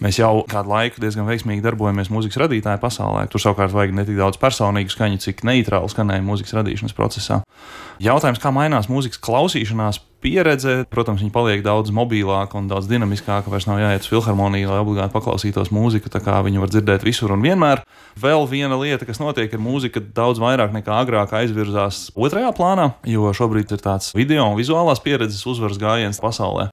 Mēs 0.00 0.16
jau 0.16 0.30
kādu 0.48 0.72
laiku 0.72 1.02
diezgan 1.02 1.26
veiksmīgi 1.28 1.60
darbojamies 1.64 2.08
mūzikas 2.08 2.40
radītāju 2.40 2.80
pasaulē. 2.80 3.26
Tur 3.28 3.42
savukārt 3.42 3.74
vajag 3.74 3.92
ne 3.98 4.06
tik 4.08 4.16
daudz 4.16 4.40
personīgu 4.40 4.92
skaņu, 4.94 5.20
cik 5.20 5.42
neitrālu 5.44 5.90
skanējumu 5.92 6.32
mūzikas 6.32 6.56
radīšanas 6.56 6.96
procesā. 6.96 7.42
Jautājums, 8.00 8.40
kā 8.40 8.48
mainās 8.54 8.88
mūzikas 8.88 9.20
klausīšanās 9.20 10.00
pieredze. 10.24 10.86
Protams, 10.88 11.20
viņi 11.20 11.34
paliek 11.34 11.64
daudz 11.64 11.92
mobilāka 11.92 12.56
un 12.56 12.68
daudz 12.70 12.88
dinamiskāka. 12.88 13.52
Vairs 13.52 13.68
nav 13.68 13.80
jāiet 13.82 14.04
uz 14.06 14.08
filharmoniju, 14.08 14.72
lai 14.72 14.80
obligāti 14.80 15.12
paklausītos 15.12 15.72
mūziku, 15.74 16.12
tā 16.12 16.24
kā 16.24 16.40
viņi 16.48 16.64
var 16.64 16.72
dzirdēt 16.72 17.04
visur 17.04 17.36
un 17.36 17.44
vienmēr. 17.44 17.84
Vēl 18.20 18.48
viena 18.48 18.80
lieta, 18.80 19.04
kas 19.08 19.20
notiek 19.20 19.52
ar 19.52 19.60
mūziku, 19.60 20.00
daudz 20.16 20.40
vairāk 20.40 20.72
nekā 20.76 20.96
agrāk 21.04 21.36
aizvirzās 21.42 22.06
otrajā 22.16 22.56
plānā, 22.56 22.92
jo 23.04 23.32
šobrīd 23.36 23.76
ir 23.76 23.84
tāds 23.84 24.14
video 24.16 24.48
un 24.48 24.60
vizuālās 24.60 25.04
pieredzes 25.04 25.44
uzvaras 25.48 25.80
gājiens 25.80 26.24
pasaulē. 26.24 26.70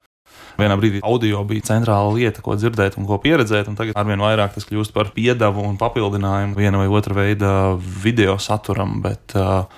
Vienā 0.58 0.74
brīdī 0.78 1.02
audio 1.06 1.44
bija 1.46 1.68
centrāla 1.68 2.10
lieta, 2.16 2.42
ko 2.42 2.56
dzirdēt 2.58 2.96
un 2.98 3.06
ko 3.06 3.20
pieredzēt, 3.22 3.68
un 3.70 3.76
tagad 3.78 3.98
arvien 4.00 4.22
vairāk 4.22 4.56
tas 4.56 4.66
kļūst 4.66 4.94
par 4.96 5.12
piedevu 5.14 5.62
un 5.62 5.78
papildinājumu 5.78 6.58
viena 6.58 6.80
vai 6.80 6.88
otra 6.90 7.14
veida 7.20 7.52
video 7.78 8.34
saturam. 8.42 8.98
Bet, 9.04 9.36
uh, 9.38 9.68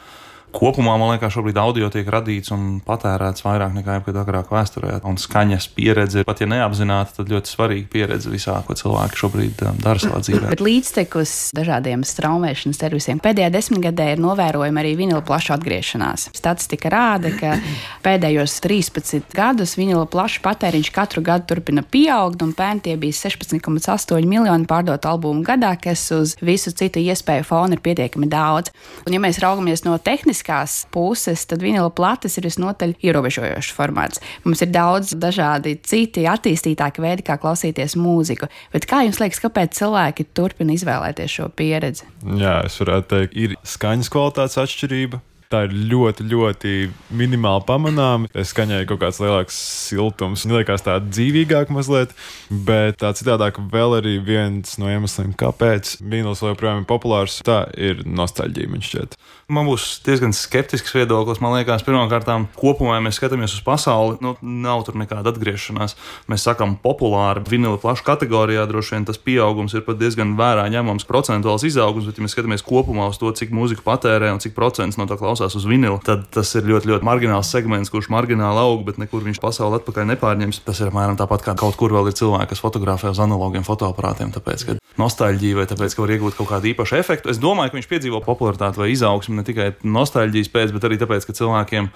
Kopumā 0.50 0.96
man 0.98 1.12
liekas, 1.14 1.30
šobrīd 1.36 1.58
audio 1.62 1.88
tiek 1.94 2.08
radīts 2.10 2.50
un 2.54 2.80
patērēts 2.82 3.44
vairāk 3.46 3.74
nekā 3.76 3.98
jebkad 3.98 4.16
agrāk 4.18 4.50
vēsturē. 4.50 4.98
Un 5.06 5.16
skaņas 5.20 5.68
pieredze, 5.76 6.24
pat 6.26 6.42
ja 6.42 6.48
neapzināti, 6.50 7.14
tad 7.20 7.30
ļoti 7.30 7.52
svarīga 7.52 7.86
pieredze 7.92 8.32
visā, 8.32 8.56
ko 8.66 8.74
cilvēki 8.76 9.20
šobrīd 9.20 9.62
um, 9.68 9.78
dara 9.80 10.02
savā 10.02 10.18
dzīvē. 10.24 10.50
Bet 10.50 10.64
līdztekus 10.64 11.34
dažādiem 11.56 12.02
straumēšanas 12.06 12.82
servisiem 12.82 13.22
pēdējā 13.22 13.52
desmitgadē 13.54 14.08
ir 14.16 14.22
novērojama 14.24 14.82
arī 14.82 14.96
vinila 14.98 15.22
plaša 15.26 15.54
atgriešanās. 15.56 16.26
Statistika 16.36 16.92
rāda, 16.92 17.32
ka 17.38 17.54
pēdējos 18.06 18.58
13 18.66 19.30
gadus 19.36 19.76
vinila 19.78 20.04
plaša 20.10 20.42
patēriņš 20.48 20.92
katru 20.98 21.24
gadu 21.30 21.46
turpina 21.54 21.86
pieaugt, 21.86 22.42
un 22.42 22.52
pērn 22.58 22.82
tie 22.88 22.98
bija 23.00 23.16
16,8 23.22 24.28
miljoni 24.28 24.68
pārdot 24.68 25.06
albumu 25.06 25.46
gadā, 25.46 25.76
kas 25.80 26.08
uz 26.16 26.34
visu 26.42 26.74
citu 26.74 27.00
iespēju 27.00 27.46
fona 27.46 27.78
ir 27.78 27.84
pietiekami 27.86 28.28
daudz. 28.30 28.74
Un, 29.06 29.14
ja 29.14 29.22
mēs 29.22 29.38
raugamies 29.42 29.86
no 29.86 29.94
tehniskā 30.02 30.39
tehniskās 30.40 30.86
puses, 30.90 31.46
tad 31.46 31.62
vinila 31.62 31.90
plates 31.90 32.38
ir 32.38 32.46
visnotaļ 32.46 32.94
ierobežojošs 33.02 33.72
formāts. 33.76 34.20
Mums 34.44 34.62
ir 34.62 34.70
daudz 34.72 35.14
dažādi 35.14 35.78
citi 35.82 36.26
attīstītāki 36.26 37.00
veidi, 37.00 37.22
kā 37.22 37.38
klausīties 37.38 37.96
mūziku. 37.96 38.48
Bet 38.72 38.86
kā 38.86 39.04
jums 39.04 39.20
liekas, 39.20 39.40
kāpēc 39.40 39.76
cilvēki 39.76 40.30
turpina 40.34 40.72
izvēlēties 40.74 41.30
šo 41.30 41.48
pieredzi? 41.50 42.06
Jā, 42.36 42.62
es 42.66 42.78
varētu 42.80 43.08
teikt, 43.14 43.36
ir 43.36 43.56
skaņas 43.64 44.10
kvalitātes 44.10 44.58
atšķirība 44.60 45.20
tā 45.50 45.64
ir 45.66 45.74
ļoti, 45.90 46.26
ļoti 46.30 46.74
minimāli 47.18 47.66
pamanāma. 47.66 48.30
Skaņēju 48.30 48.88
kaut 48.92 49.02
kāds 49.02 49.20
lielāks 49.22 49.56
siltums, 49.90 50.46
liekas, 50.46 50.84
tā 50.86 50.98
dzīvīgāk 51.02 51.72
mazliet, 51.74 52.14
bet 52.50 53.00
tā 53.02 53.10
citādāk 53.18 53.58
vēl 53.72 53.98
arī 53.98 54.16
viens 54.22 54.76
no 54.80 54.90
iemesliem, 54.90 55.34
kāpēc 55.38 55.96
vīnuls 56.00 56.44
joprojām 56.44 56.84
ir 56.84 56.88
populārs, 56.90 57.40
tā 57.46 57.64
ir 57.74 58.04
nostalģija 58.06 58.70
man 58.70 58.84
šķiet. 58.86 59.18
Man 59.50 59.66
būs 59.66 59.96
diezgan 60.06 60.30
skeptisks 60.36 60.92
viedoklis. 60.94 61.40
Man 61.42 61.56
liekas, 61.56 61.82
pirmkārt, 61.82 62.28
kopumā, 62.54 63.00
ja 63.00 63.02
mēs 63.02 63.18
skatāmies 63.18 63.56
uz 63.56 63.64
pasauli, 63.66 64.20
nu, 64.22 64.36
nav 64.40 64.84
tur 64.86 64.94
nekāda 65.00 65.32
atgriešanās. 65.32 65.96
Mēs 66.30 66.44
sakām, 66.46 66.76
populāri 66.78 67.42
vinila 67.48 67.80
plašu 67.82 68.06
kategorijā 68.06 68.68
droši 68.70 68.94
vien 68.94 69.08
tas 69.08 69.18
pieaugums 69.18 69.74
ir 69.74 69.82
pat 69.86 69.98
diezgan 69.98 70.36
vērā 70.38 70.68
ņemams 70.70 71.08
procentuāls 71.08 71.66
izaugums, 71.66 72.06
bet, 72.06 72.20
ja 72.20 72.26
mēs 72.26 72.36
skatāmies 72.36 72.62
kopumā 72.66 73.08
uz 73.10 73.18
to, 73.18 73.32
cik 73.34 73.50
mūzika 73.56 73.82
patērē 73.86 74.30
un 74.36 74.38
cik 74.42 74.54
procents 74.54 75.00
no 75.00 75.08
tā 75.10 75.18
klausās, 75.18 75.39
klausās 75.40 75.56
uz 75.56 75.66
vinila, 75.68 75.98
tad 76.04 76.26
tas 76.34 76.50
ir 76.58 76.68
ļoti, 76.68 76.90
ļoti 76.90 77.06
margināls 77.06 77.50
segments, 77.50 77.90
kurš 77.92 78.10
margināli 78.12 78.60
aug, 78.60 78.84
bet 78.84 79.00
nekur 79.00 79.24
viņš 79.24 79.40
pasauli 79.40 79.78
atpakaļ 79.80 80.10
nepārņems. 80.12 80.60
Tas 80.66 80.80
ir 80.82 80.90
apmēram 80.90 81.16
tāpat 81.16 81.44
kā 81.46 81.56
kaut 81.58 81.78
kur 81.80 81.94
vēl 81.96 82.10
ir 82.10 82.16
cilvēki, 82.18 82.52
kas 82.52 82.62
fotografē 82.62 83.12
uz 83.14 83.20
analogiem 83.22 83.64
fotoaparātiem, 83.64 84.34
tāpēc, 84.36 84.66
ka 84.66 84.76
nostalģija 85.00 85.60
vai 85.60 85.68
tāpēc, 85.70 85.96
ka 85.96 86.04
var 86.04 86.14
iegūt 86.16 86.36
kaut 86.36 86.50
kādu 86.52 86.72
īpašu 86.74 86.98
efektu. 87.00 87.32
Es 87.32 87.40
domāju, 87.40 87.72
ka 87.72 87.80
viņš 87.80 87.90
piedzīvo 87.90 88.20
popularitāti 88.26 88.82
vai 88.82 88.90
izaugsmu 88.92 89.38
ne 89.38 89.46
tikai 89.46 89.72
nostalģijas 89.86 90.52
pēc, 90.52 90.74
bet 90.76 90.88
arī 90.88 91.00
tāpēc, 91.00 91.28
ka 91.28 91.36
cilvēkiem 91.40 91.88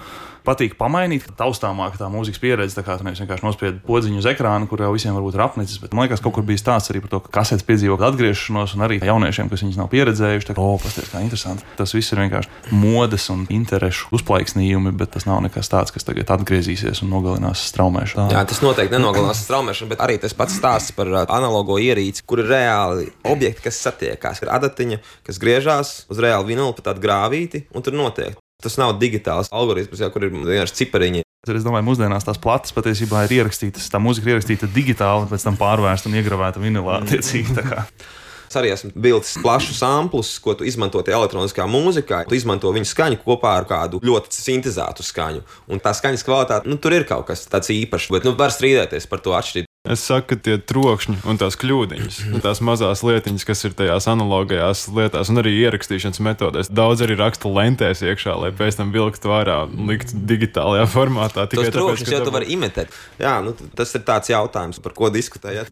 patīk 0.45 0.77
pamainīt, 0.79 1.27
taustāmāk 1.39 1.97
tā 1.99 2.09
mūzikas 2.13 2.41
pieredze. 2.43 2.77
Tā 2.77 2.85
kā 2.87 2.99
tu 3.01 3.07
vienkārši 3.07 3.47
nospied 3.47 3.81
podziņu 3.87 4.21
uz 4.21 4.29
ekrāna, 4.29 4.69
kur 4.69 4.83
jau 4.85 4.93
visiem 4.95 5.17
varbūt 5.17 5.39
ir 5.39 5.45
apnicis, 5.45 5.81
bet 5.81 5.97
man 5.97 6.07
liekas, 6.07 6.23
kaut 6.25 6.37
kur 6.37 6.45
bija 6.47 6.61
stāsts 6.61 6.93
arī 6.93 7.01
par 7.05 7.15
to, 7.15 7.23
ka 7.25 7.33
kasetes 7.41 7.65
piedzīvo 7.67 7.97
atgriešanos, 7.97 8.77
un 8.77 8.85
arī 8.85 9.01
jauniešiem, 9.01 9.49
kas 9.53 9.65
viņus 9.65 9.81
nav 9.81 9.89
pieredzējuši, 9.95 10.49
tā 10.51 10.57
kā, 10.57 10.65
oh, 10.65 10.77
pasties, 10.83 11.09
kā 11.13 11.25
interesanti. 11.25 11.65
Tas 11.79 11.97
viss 11.97 12.13
ir 12.13 12.21
vienkārši 12.27 12.77
modes 12.77 13.29
un 13.33 13.34
interešu 13.53 14.11
uzplaiksnījumi, 14.14 14.93
bet 14.99 15.12
tas 15.17 15.26
nav 15.29 15.43
nekas 15.45 15.71
tāds, 15.73 15.93
kas 15.95 16.07
tagad 16.07 16.31
atgriezīsies 16.37 17.03
un 17.05 17.12
nogalinās 17.12 17.67
straumēšanu. 17.73 18.31
Jā, 18.35 18.45
tas 18.49 18.62
noteikti 18.64 18.97
nenogalinās 18.97 19.43
straumēšanu, 19.45 19.91
bet 19.93 20.05
arī 20.05 20.17
tas 20.23 20.37
pats 20.37 20.57
stāsts 20.61 20.95
par 20.97 21.11
uh, 21.12 21.21
analogo 21.26 21.76
ierīci, 21.83 22.25
kur 22.29 22.45
ir 22.45 22.50
reāli 22.53 23.11
objekti, 23.31 23.67
kas 23.67 23.83
satiekās. 23.85 24.45
Ir 24.45 24.55
adatiņa, 24.55 25.03
kas 25.26 25.43
griežās 25.43 25.95
uz 26.12 26.23
reāli 26.23 26.55
vinulu 26.55 26.76
pa 26.79 26.88
tādu 26.91 27.05
grāvīti, 27.05 27.67
un 27.75 27.85
tur 27.85 27.97
notiek. 27.99 28.41
Tas 28.64 28.79
nav 28.81 28.97
digitāls 29.00 29.50
algoritms, 29.53 30.00
jā, 30.00 30.09
kur 30.14 30.25
ir 30.25 30.33
vienkārši 30.35 30.81
cipariņi. 30.81 31.25
Es 31.45 31.64
domāju, 31.67 31.85
mūsdienās 31.91 32.25
tās 32.25 32.41
plates 32.41 32.73
patiesībā 32.73 33.26
ir 33.26 33.41
ierakstītas, 33.43 33.91
tā 33.93 34.00
mūzika 34.00 34.31
ir 34.31 34.38
ierakstīta 34.38 34.71
digitāli, 34.73 35.29
pēc 35.29 35.45
tam 35.45 35.59
pārvērsta 35.61 36.09
un 36.09 36.17
iegravēta 36.17 36.62
vinilā. 36.62 37.03
Es 38.49 38.59
arī 38.61 38.73
esmu 38.75 38.93
bijis 38.95 39.37
plašs 39.43 39.79
samplus, 39.81 40.35
ko 40.43 40.57
tu 40.59 40.67
izmanto 40.69 41.03
elektroniskā 41.05 41.67
mūzikā. 41.71 42.25
Tu 42.31 42.39
izmanto 42.39 42.73
viņu 42.75 42.91
skaņu 42.91 43.21
kopā 43.25 43.59
ar 43.61 43.69
kādu 43.69 44.03
ļoti 44.05 44.35
sintēzētu 44.39 45.07
skaņu. 45.07 45.45
Un 45.73 45.83
tā 45.83 45.95
skaņas 45.97 46.27
kvalitāte, 46.27 46.71
nu, 46.71 46.79
tur 46.81 46.97
ir 46.97 47.07
kaut 47.09 47.29
kas 47.31 47.47
tāds 47.51 47.73
īpašs, 47.75 48.11
bet 48.15 48.29
nu, 48.29 48.37
var 48.39 48.55
strīdēties 48.55 49.09
par 49.11 49.25
to 49.25 49.37
atšķirību. 49.37 49.71
Es 49.85 50.01
saku, 50.01 50.31
ka 50.31 50.37
tie 50.41 50.55
trokšņi 50.57 51.19
un 51.29 51.37
tās 51.37 51.59
kļūdiņas, 51.61 52.21
un 52.33 52.41
tās 52.41 52.63
mazās 52.65 53.03
lietiņas, 53.05 53.45
kas 53.45 53.67
ir 53.69 53.75
tajās 53.77 54.07
analogajās 54.09 54.87
lietās, 54.97 55.29
un 55.29 55.43
arī 55.43 55.53
ierakstīšanas 55.59 56.23
metodēs, 56.25 56.71
daudz 56.73 57.05
arī 57.05 57.19
raksta 57.21 57.53
lentēs 57.53 58.01
iekšā, 58.01 58.33
lai 58.41 58.49
pēc 58.57 58.81
tam 58.81 58.97
vilktu 58.97 59.29
vārā 59.29 59.59
un 59.67 59.93
liktu 59.93 60.25
digitālajā 60.25 60.89
formātā. 60.89 61.45
Tikai 61.53 61.69
Tos 61.69 61.77
trokšņus 61.77 62.17
jau 62.17 62.25
tu 62.25 62.33
vari 62.33 62.49
imitēt. 62.57 62.97
Jā, 63.21 63.37
nu, 63.45 63.53
tas 63.77 63.93
ir 63.93 64.09
tāds 64.09 64.33
jautājums, 64.33 64.81
par 64.81 64.97
ko 64.97 65.13
diskutējat. 65.13 65.69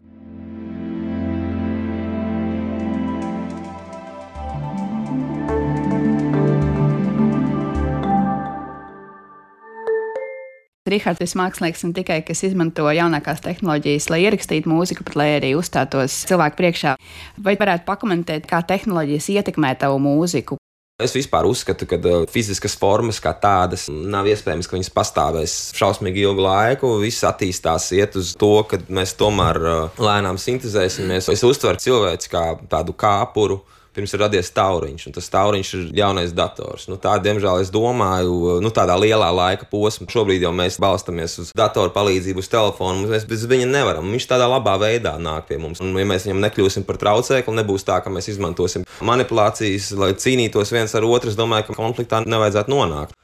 Rihards 10.93 11.23
ir 11.25 11.37
mākslinieks 11.39 11.85
ne 11.87 11.93
tikai, 11.97 12.21
kas 12.27 12.45
izmanto 12.45 12.87
jaunākās 12.93 13.41
tehnoloģijas, 13.43 14.09
lai 14.13 14.23
ierakstītu 14.27 14.69
mūziku, 14.69 15.05
bet 15.07 15.17
lai 15.19 15.29
arī 15.39 15.53
uzstātos 15.57 16.23
cilvēku 16.29 16.59
priekšā. 16.61 16.97
Vai 17.43 17.57
varētu 17.59 17.87
pakomentēt, 17.89 18.45
kā 18.49 18.61
tehnoloģijas 18.67 19.31
ietekmē 19.37 19.73
tavu 19.81 19.99
mūziku? 20.03 20.59
Es 21.01 21.15
vispār 21.17 21.47
uzskatu, 21.49 21.87
ka 21.89 21.97
uh, 21.97 22.23
fiziskas 22.29 22.75
formas 22.77 23.17
kā 23.17 23.31
tādas 23.41 23.87
nav 23.89 24.27
iespējams, 24.29 24.67
ka 24.69 24.77
viņas 24.77 24.91
pastāvēs 24.93 25.55
šausmīgi 25.73 26.21
ilgu 26.21 26.45
laiku. 26.45 26.91
Viss 27.01 27.25
attīstās, 27.25 27.89
iet 27.97 28.13
uz 28.19 28.35
to, 28.37 28.51
ka 28.69 28.77
mēs 28.93 29.15
tomēr 29.17 29.57
uh, 29.57 29.97
lēnām 29.97 30.37
sintēzēsimies. 30.37 31.31
Es 31.33 31.43
uztveru 31.43 31.81
cilvēku 31.81 32.29
kā 32.29 32.43
tādu 32.69 32.93
kāpuru 32.93 33.63
pirms 33.93 34.13
ir 34.15 34.21
radies 34.23 34.49
tauriņš, 34.55 35.05
un 35.07 35.15
tas 35.15 35.29
tauriņš 35.33 35.71
ir 35.77 35.85
jaunais 35.97 36.33
dators. 36.35 36.87
Nu, 36.89 36.97
tā, 37.01 37.15
diemžēl, 37.23 37.61
es 37.63 37.71
domāju, 37.73 38.57
nu, 38.63 38.71
tādā 38.73 38.95
lielā 38.99 39.29
laika 39.33 39.67
posmā. 39.69 40.09
Šobrīd 40.13 40.45
jau 40.45 40.53
mēs 40.55 40.79
balstamies 40.81 41.37
uz 41.43 41.53
datoru 41.57 41.93
palīdzību, 41.95 42.43
uz 42.43 42.51
telefonu. 42.51 43.07
Mēs 43.11 43.27
bez 43.29 43.45
viņa 43.49 43.69
nevaram. 43.69 44.09
Viņš 44.13 44.29
tādā 44.29 44.49
labā 44.51 44.75
veidā 44.81 45.15
nāk 45.21 45.47
pie 45.49 45.59
mums. 45.61 45.81
Un, 45.83 45.93
ja 45.97 46.07
mēs 46.09 46.27
viņam 46.27 46.41
nekļūsim 46.47 46.87
par 46.89 46.99
traucēkli, 47.01 47.57
nebūs 47.61 47.85
tā, 47.87 47.99
ka 48.03 48.13
mēs 48.13 48.31
izmantosim 48.33 48.87
manipulācijas, 49.05 49.93
lai 49.99 50.13
cīnītos 50.17 50.73
viens 50.73 50.95
ar 50.97 51.07
otru. 51.07 51.33
Es 51.33 51.39
domāju, 51.39 51.69
ka 51.69 51.79
konfliktā 51.79 52.23
nevajadzētu 52.25 52.73
nonākt. 52.73 53.17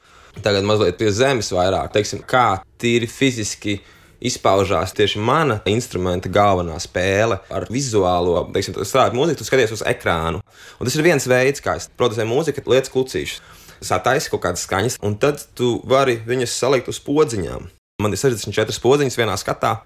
Tagad 0.44 0.62
mazliet 0.66 0.98
pie 0.98 1.10
zemes 1.10 1.50
vairāk, 1.50 1.90
teiksim, 1.94 2.22
kā 2.22 2.60
tīri 2.80 3.08
fiziski 3.10 3.80
izpaužās 4.20 4.92
tieši 4.96 5.20
mana 5.24 5.58
instrumenta 5.70 6.30
galvenā 6.32 6.76
spēle 6.82 7.40
ar 7.50 7.66
vizuālo, 7.72 8.44
teiksim, 8.54 8.76
strādāt 8.84 9.16
mūziku, 9.16 9.40
tu 9.40 9.48
skaties 9.48 9.74
uz 9.78 9.84
ekrānu. 9.88 10.42
Un 10.78 10.88
tas 10.88 10.96
ir 10.96 11.06
viens 11.06 11.26
veids, 11.30 11.64
kā 11.64 11.76
es 11.80 11.88
producēju 11.96 12.30
mūziku, 12.30 12.64
lietas 12.70 12.92
klucīšas. 12.92 13.40
Sataisi 13.80 14.28
kaut 14.28 14.42
kādas 14.44 14.66
skaņas, 14.66 14.98
un 15.06 15.16
tad 15.20 15.40
tu 15.56 15.78
vari 15.88 16.18
viņas 16.26 16.56
salikt 16.62 16.90
uz 16.92 17.00
podziņām. 17.00 17.70
Man 18.04 18.12
ir 18.12 18.20
64 18.20 18.82
podziņas 18.82 19.16
vienā 19.16 19.36
skatā, 19.40 19.78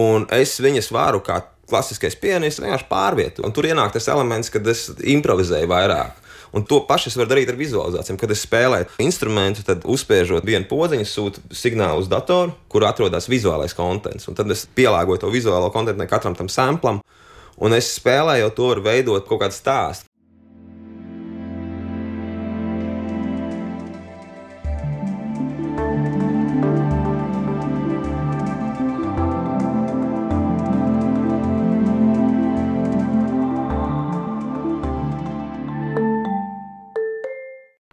un 0.00 0.24
es 0.32 0.56
viņas 0.60 0.88
varu 0.92 1.20
kā 1.24 1.42
klasiskais 1.68 2.16
pianists 2.20 2.60
vienkārši 2.62 2.88
pārvietot. 2.88 3.44
Un 3.46 3.52
tur 3.54 3.68
ienāk 3.68 3.92
tas 3.94 4.08
elements, 4.12 4.50
kad 4.52 4.66
es 4.68 4.88
improvizēju 5.14 5.68
vairāk. 5.70 6.21
Un 6.52 6.66
to 6.68 6.82
pašu 6.84 7.08
es 7.08 7.16
varu 7.16 7.30
darīt 7.30 7.48
ar 7.48 7.56
vizualizācijām. 7.56 8.18
Kad 8.20 8.34
es 8.34 8.44
spēlēju 8.44 8.90
instrumentu, 9.00 9.64
tad 9.64 9.86
uzspiežot 9.88 10.44
vienu 10.44 10.68
podziņu, 10.68 11.08
sūtu 11.08 11.44
signālu 11.56 12.04
uz 12.04 12.10
datoru, 12.12 12.52
kur 12.68 12.84
atrodas 12.84 13.30
vizuālais 13.32 13.72
kontents. 13.76 14.28
Un 14.28 14.36
tad 14.36 14.52
es 14.52 14.66
pielāgoju 14.76 15.24
to 15.24 15.32
vizuālo 15.32 15.72
kontentu 15.72 16.08
katram 16.10 16.36
tam 16.36 16.52
samplam. 16.52 17.00
Un 17.62 17.76
es 17.76 17.94
spēlēju, 17.96 18.52
to 18.56 18.68
var 18.68 18.84
veidot 18.84 19.28
kaut 19.28 19.46
kādu 19.46 19.56
stāstu. 19.56 20.11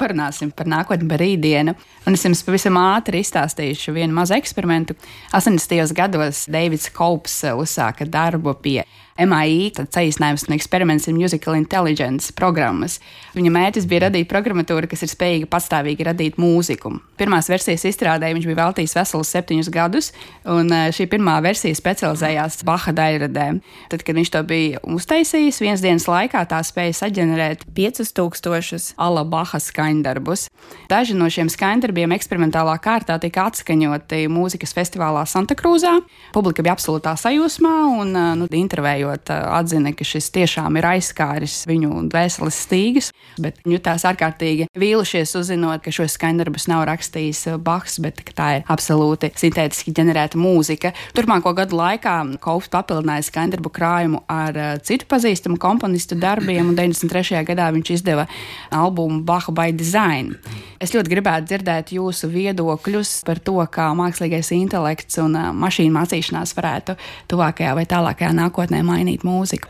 Parunāsim 0.10 0.52
par 0.56 0.70
nākotni, 0.70 1.08
par 1.10 1.22
rītdienu. 1.22 1.76
Un 2.08 2.18
es 2.18 2.26
jums 2.26 2.42
pavisam 2.46 2.80
ātri 2.82 3.22
izstāstīšu 3.24 3.94
vienu 3.94 4.16
mazu 4.18 4.36
eksperimentu. 4.38 4.98
80. 5.36 5.94
gados 5.98 6.48
Deivids 6.50 6.90
Kaups 6.96 7.44
uzsāka 7.54 8.08
darbu 8.10 8.56
pie 8.64 8.82
MIT, 9.20 9.76
tad 9.76 9.92
saīsinājums 9.96 10.46
un 10.48 10.56
eksperiments 10.56 11.08
ir 11.10 11.16
Musical 11.18 11.58
Intelligence 11.58 12.32
programmas. 12.36 13.00
Viņa 13.36 13.52
mērķis 13.52 13.88
bija 13.90 14.06
radīt 14.08 14.30
programmatūru, 14.32 14.88
kas 14.90 15.04
ir 15.04 15.12
spējīga 15.12 15.50
patstāvīgi 15.52 16.08
radīt 16.08 16.40
mūziku. 16.40 16.94
Pirmās 17.20 17.50
versijas 17.52 17.84
izstrādē 17.90 18.32
viņš 18.36 18.48
bija 18.48 18.60
veltījis 18.62 18.96
veselus 18.96 19.32
septiņus 19.36 19.72
gadus, 19.74 20.12
un 20.48 20.72
eh, 20.72 20.88
šī 20.96 21.10
pirmā 21.12 21.36
versija 21.44 21.76
specializējās 21.76 22.62
Baha 22.68 22.94
daļradē. 22.96 23.48
Tad, 23.92 24.06
kad 24.08 24.20
viņš 24.20 24.32
to 24.36 24.44
bija 24.48 24.80
uztaisījis, 24.88 25.60
vienas 25.64 25.84
dienas 25.84 26.08
laikā 26.10 26.46
tā 26.50 26.62
spēja 26.64 26.96
saģenerēt 27.02 27.68
5000 27.76 28.94
ala 28.96 29.26
Baha 29.28 29.60
skaņdarbus. 29.64 30.48
Daži 30.90 31.18
no 31.20 31.28
šiem 31.32 31.52
skaņdarbiem 31.52 32.16
eksperimentālā 32.16 32.78
kārtā 32.84 33.20
tika 33.22 33.50
atskaņoti 33.52 34.24
mūzikas 34.32 34.74
festivālā 34.78 35.26
Santa 35.28 35.58
Cruzā. 35.60 35.98
Publika 36.36 36.64
bija 36.64 36.78
absolūtā 36.78 37.18
sajūsmā 37.20 37.76
un 38.00 38.16
eh, 38.16 38.32
nu, 38.40 38.50
intervējot 38.64 39.09
runājot, 39.10 39.30
atzina, 39.30 39.94
ka 39.94 40.04
šis 40.06 40.30
tiešām 40.34 40.78
ir 40.78 40.86
aizskāris 40.86 41.66
viņu 41.68 42.10
dvēseles 42.10 42.58
stīgas, 42.66 43.12
bet 43.40 43.60
viņi 43.64 43.78
jutās 43.78 44.06
ārkārtīgi 44.06 44.68
vīlušies, 44.78 45.36
uzzinot, 45.40 45.82
ka 45.84 45.92
šos 45.92 46.16
skaņdarbus 46.18 46.68
nav 46.70 46.86
rakstījis 46.90 47.58
Bahs, 47.64 48.00
bet 48.00 48.22
tā 48.36 48.60
ir 48.60 48.64
absolūti 48.70 49.32
sintētiski 49.36 49.94
ģenerēta 49.96 50.38
mūzika. 50.40 50.94
Turpmāko 51.16 51.54
gadu 51.58 51.80
laikā 51.80 52.16
Kaufs 52.42 52.70
papildināja 52.70 53.26
skaņdarbu 53.28 53.72
krājumu 53.74 54.24
ar 54.30 54.80
citu 54.84 55.08
pazīstamu 55.10 55.60
komponistu 55.60 56.18
darbiem, 56.20 56.70
un 56.70 56.78
93. 56.78 57.44
gadā 57.48 57.70
viņš 57.74 57.94
izdeva 57.98 58.28
albumu 58.72 59.24
Baha 59.24 59.54
by 59.56 59.74
Design. 59.76 60.36
Es 60.80 60.94
ļoti 60.96 61.12
gribētu 61.12 61.50
dzirdēt 61.50 61.92
jūsu 61.92 62.30
viedokļus 62.32 63.18
par 63.28 63.42
to, 63.44 63.58
kā 63.72 63.90
mākslīgais 63.98 64.54
intelekts 64.56 65.20
un 65.20 65.36
mašīnu 65.60 65.92
mācīšanās 65.98 66.56
varētu 66.56 66.96
tuvākajā 67.32 67.74
vai 67.76 67.84
tālākajā 67.90 68.32
nākotnē 68.38 68.80
mainīt 68.86 68.99
mūziku. 69.26 69.70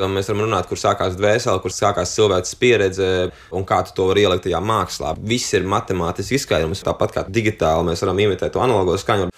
Mēs 0.00 0.30
varam 0.30 0.46
runāt, 0.46 0.68
kur 0.70 0.78
sākās 0.80 1.16
dvēsele, 1.18 1.60
kur 1.60 1.72
sākās 1.74 2.14
cilvēks 2.14 2.54
pieredze 2.60 3.08
un 3.52 3.66
kā 3.68 3.82
tu 3.84 3.92
to 3.96 4.06
vari 4.08 4.22
ielikt 4.24 4.46
tajā 4.46 4.60
mākslā. 4.64 5.16
Viss 5.18 5.52
ir 5.58 5.66
matemātiski 5.68 6.38
izskaidrojums. 6.38 6.84
Tāpat 6.86 7.16
kā 7.16 7.24
digitāli 7.28 7.90
mēs 7.90 8.04
varam 8.06 8.22
imitēt 8.22 8.54
to 8.54 8.62
analogo 8.62 8.96
skaņu, 8.96 9.28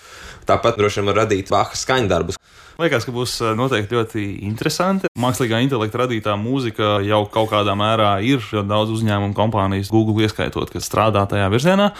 tāpat 0.46 0.78
droši 0.78 1.00
vien 1.00 1.10
var 1.10 1.22
radīt 1.24 1.50
vaha 1.50 1.78
skaņdarbus. 1.78 2.38
Liekas, 2.80 3.04
ka 3.06 3.12
būs 3.14 3.34
eh, 3.42 3.52
noteikti 3.58 3.96
ļoti 3.96 4.22
interesanti. 4.48 5.10
Mākslīgā 5.20 5.60
intelekta 5.64 6.04
radītā 6.04 6.36
mūzika 6.40 6.98
jau 7.04 7.22
kaut 7.32 7.50
kādā 7.52 7.74
mērā 7.78 8.14
ir 8.24 8.44
daudz 8.68 8.94
uzņēmumu 8.96 9.36
kompānijas, 9.38 9.92
Google 9.92 10.24
ieskaitot, 10.24 10.72
kas 10.72 10.88
strādā 10.88 11.24
tajā 11.28 11.50
virzienā. 11.52 11.90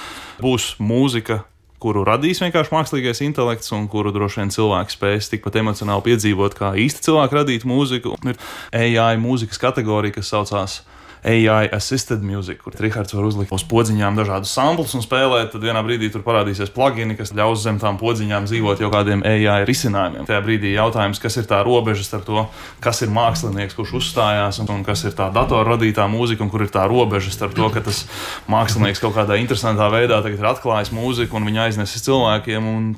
Būs 0.42 0.74
mūzika, 0.82 1.42
kuru 1.82 2.04
radīs 2.06 2.40
vienkārši 2.42 2.74
mākslīgais 2.74 3.22
intelekts, 3.26 3.72
un 3.74 3.88
kuru 3.90 4.12
droši 4.14 4.42
vien 4.42 4.54
cilvēks 4.54 4.96
spēs 4.98 5.30
tikpat 5.32 5.58
emocionāli 5.62 6.06
piedzīvot, 6.10 6.56
kā 6.58 6.72
īsti 6.78 7.08
cilvēki 7.08 7.38
radīt 7.40 7.68
mūziku. 7.68 8.14
Ir 8.30 8.38
AI 8.78 9.18
mūzikas 9.20 9.60
kategorija, 9.62 10.20
kas 10.20 10.30
saucās 10.32 10.80
AI 11.24 11.68
assisted 11.70 12.22
music, 12.22 12.58
kur 12.64 12.74
Rihards 12.78 13.14
var 13.14 13.26
uzlikt 13.28 13.52
uz 13.54 13.62
podziņām 13.70 14.16
dažādus 14.18 14.50
samplus 14.56 14.94
un 14.98 15.04
spēlēt. 15.04 15.52
Tad 15.52 15.62
vienā 15.62 15.78
brīdī 15.86 16.08
tur 16.10 16.24
parādīsies 16.26 16.72
plugini, 16.74 17.14
kas 17.18 17.30
ļaus 17.38 17.62
zem 17.62 17.78
tām 17.82 17.98
podziņām 18.00 18.48
dzīvot 18.50 18.82
jau 18.82 18.90
kādiem 18.90 19.22
AI 19.22 19.60
risinājumiem. 19.68 20.26
Tajā 20.26 20.40
brīdī 20.42 20.72
jautājums, 20.74 21.22
kas 21.22 21.38
ir 21.38 21.46
tā 21.50 21.60
robeža 21.66 22.02
starp 22.08 22.26
to, 22.26 22.46
kas 22.82 23.04
ir 23.06 23.12
mākslinieks, 23.14 23.76
kurš 23.78 23.94
uzstājās, 24.00 24.58
un, 24.64 24.72
un 24.74 24.82
kas 24.86 25.04
ir 25.06 25.14
tā 25.18 25.28
datora 25.34 25.76
radītā 25.76 26.08
mūzika, 26.10 26.42
un 26.42 26.50
kur 26.50 26.66
ir 26.66 26.74
tā 26.74 26.88
robeža 26.90 27.30
starp 27.34 27.54
to, 27.54 27.70
ka 27.70 27.84
tas 27.86 28.02
mākslinieks 28.50 29.02
kaut 29.04 29.14
kādā 29.20 29.38
interesantā 29.38 29.86
veidā 29.94 30.18
ir 30.26 30.50
atklājis 30.50 30.90
mūziku 30.90 31.38
un 31.38 31.46
viņa 31.46 31.68
aiznesis 31.68 32.02
cilvēkiem. 32.08 32.66
Un, 32.66 32.90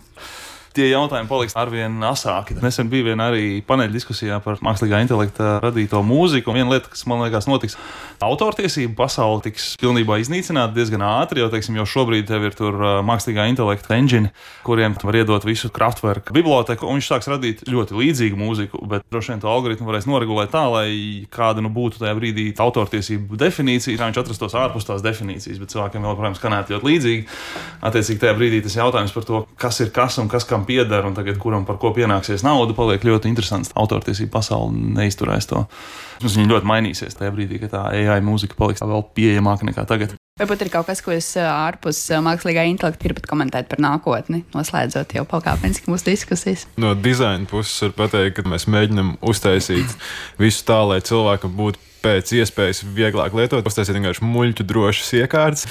tie 0.75 0.89
jautājumi 0.91 1.31
paliks 1.31 1.55
arvien 1.59 1.97
asāki. 2.09 2.57
Nesen 2.63 2.91
bija 2.93 3.11
viena 3.11 3.29
arī 3.31 3.61
paneļa 3.67 3.95
diskusijā 3.95 4.41
par 4.45 4.59
mākslīgā 4.65 5.01
intelekta 5.05 5.59
radīto 5.63 6.03
mūziku. 6.07 6.51
Un 6.51 6.59
viena 6.61 6.75
lieta, 6.75 6.91
kas 6.93 7.05
man 7.11 7.23
liekas, 7.25 7.49
notiks, 7.51 7.79
autortiesību 8.25 8.97
pasaule 8.99 9.43
tiks 9.47 9.75
pilnībā 9.81 10.19
iznīcināta 10.23 10.75
diezgan 10.77 11.05
ātri, 11.07 11.43
jo, 11.43 11.51
teiksim, 11.53 11.79
jau 11.81 11.87
šobrīd 11.89 12.27
tev 12.31 12.49
ir 12.49 12.57
tur 12.59 12.79
mākslīgā 13.07 13.47
intelekta 13.53 13.95
engine, 13.97 14.33
kuriem 14.67 14.97
var 15.03 15.19
iedot 15.21 15.47
visu 15.47 15.71
kraftverku 15.75 16.35
biblioteku, 16.35 16.89
un 16.89 16.99
viņš 16.99 17.11
sāks 17.13 17.31
radīt 17.31 17.65
ļoti 17.71 17.99
līdzīgu 17.99 18.41
mūziku, 18.41 18.83
bet 18.91 19.07
droši 19.13 19.35
vien 19.35 19.45
to 19.45 19.51
algoritmu 19.53 19.89
varēs 19.89 20.09
noregulēt 20.11 20.53
tā, 20.55 20.65
lai 20.73 20.89
kāda 21.35 21.65
nu 21.65 21.71
būtu 21.75 22.03
tajā 22.03 22.15
brīdī 22.19 22.49
autortiesību 22.65 23.39
definīcija, 23.41 23.99
lai 24.01 24.11
viņš 24.11 24.23
atrastos 24.25 24.57
ārpus 24.59 24.89
tās 24.89 25.05
definīcijas, 25.05 25.61
bet 25.63 25.75
cilvēkiem 25.75 26.07
protams, 26.15 26.41
skanētu 26.41 26.75
ļoti 26.75 26.89
līdzīgi. 26.91 27.25
Attiecīgi, 27.85 28.21
tajā 28.23 28.37
brīdī 28.39 28.63
tas 28.65 28.79
jautājums 28.79 29.15
par 29.15 29.27
to, 29.29 29.43
kas 29.61 29.81
ir 29.85 29.93
kas 29.95 30.19
un 30.23 30.31
kas 30.33 30.47
kam 30.49 30.64
kuram 30.65 30.67
pieder 30.67 31.05
un 31.05 31.15
tagad 31.15 31.39
kuram 31.39 31.65
par 31.65 31.79
ko 31.79 31.93
pienāksies 31.93 32.45
nauda, 32.45 32.75
paliek 32.75 33.03
ļoti 33.05 33.29
interesants. 33.29 33.73
Autortiesība 33.75 34.39
pasaule 34.39 34.73
neizturēs 34.73 35.47
to. 35.49 35.67
Viņa 36.23 36.49
ļoti 36.49 36.67
mainīsies 36.67 37.17
tajā 37.19 37.33
brīdī, 37.35 37.61
kad 37.61 37.73
tā 37.73 37.83
AI 37.93 38.21
mūzika 38.25 38.55
paliks 38.57 38.83
vēl 38.83 39.05
pieejamāka 39.15 39.67
nekā 39.69 39.85
tagad. 39.87 40.15
Varbūt 40.41 40.65
ir 40.65 40.71
kaut 40.73 40.89
kas, 40.89 41.01
ko 41.01 41.13
es 41.15 41.37
ārpus 41.39 42.09
mākslīgā 42.11 42.65
intelekta 42.67 43.05
gribat 43.05 43.27
komentēt 43.31 43.69
par 43.71 43.79
nākotni, 43.79 44.43
noslēdzot 44.55 45.15
jau 45.15 45.23
pakāpeniski 45.31 45.91
mūsu 45.93 46.09
diskusijas. 46.11 46.67
No 46.77 46.95
dizaina 46.99 47.47
puses 47.47 47.77
var 47.85 47.95
pateikt, 48.01 48.41
ka 48.41 48.49
mēs 48.51 48.67
mēģinam 48.67 49.15
uztaisīt 49.23 49.95
visu 50.41 50.67
tā, 50.67 50.81
lai 50.89 50.99
cilvēkam 51.07 51.55
būtu 51.55 51.79
pēc 52.05 52.35
iespējas 52.37 52.83
vieglāk 52.97 53.35
lietot, 53.37 53.65
uztaisīt 53.67 53.97
vienkārši 53.97 54.27
muļķu 54.29 54.67
drošas 54.69 55.13
iekārtas. 55.23 55.65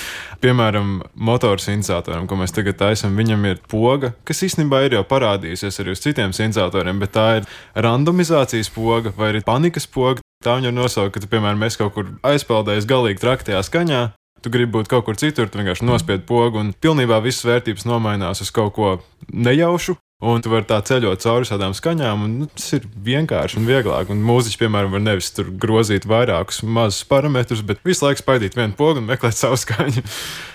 Piemēram, 0.43 0.95
motoru 1.13 1.61
sintetizatoram, 1.61 2.27
ko 2.29 2.39
mēs 2.39 2.55
tagad 2.55 2.79
taisām, 2.81 3.17
viņam 3.19 3.45
ir 3.51 3.61
poga, 3.69 4.13
kas 4.27 4.43
īstenībā 4.47 4.83
ir 4.87 4.97
jau 4.97 5.05
parādījusies 5.09 5.79
arī 5.83 5.95
uz 5.95 6.03
citiem 6.03 6.33
sintetizatoram, 6.35 6.99
bet 7.03 7.13
tā 7.15 7.27
ir 7.39 7.47
randomizācijas 7.85 8.73
poga 8.73 9.13
vai 9.17 9.33
arī 9.33 9.45
panikas 9.45 9.87
poga. 9.87 10.23
Tā 10.43 10.57
viņa 10.57 10.73
ir 10.73 10.75
nosaukta, 10.75 11.21
ka, 11.21 11.29
piemēram, 11.31 11.61
mēs 11.61 11.79
kaut 11.79 11.93
kur 11.95 12.09
aizpeldējamies 12.27 12.89
galīgi 12.89 13.21
traktajā 13.21 13.61
skaņā, 13.63 14.01
tu 14.43 14.51
gribi 14.51 14.73
būt 14.75 14.91
kaut 14.91 15.07
kur 15.07 15.15
citur, 15.19 15.47
tu 15.47 15.61
vienkārši 15.61 15.87
nospied 15.87 16.25
pogu, 16.27 16.59
un 16.59 16.73
pilnībā 16.75 17.21
visas 17.23 17.45
vērtības 17.47 17.87
nomainās 17.87 18.43
uz 18.43 18.51
kaut 18.51 18.75
ko 18.75 18.97
nejaušu. 19.31 19.95
Un 20.23 20.39
tu 20.39 20.51
vari 20.53 20.63
tā 20.63 20.77
ceļot 20.87 21.19
cauri 21.19 21.47
tādām 21.49 21.73
skaņām, 21.75 22.21
un 22.23 22.35
nu, 22.39 22.45
tas 22.47 22.69
ir 22.77 22.85
vienkārši 23.03 23.57
un 23.59 23.65
vieglāk. 23.67 24.11
Un 24.13 24.21
mūziķis, 24.23 24.59
piemēram, 24.61 24.93
var 24.95 25.03
nevis 25.03 25.33
tur 25.35 25.49
grozīt 25.51 26.07
vairākus 26.07 26.61
mazus 26.63 27.03
parametrus, 27.09 27.63
bet 27.67 27.83
visu 27.83 28.05
laiku 28.05 28.23
spaidīt 28.23 28.55
vienu 28.55 28.77
pogu 28.79 29.01
un 29.01 29.09
meklēt 29.09 29.35
savu 29.41 29.59
skaņu. 29.59 30.05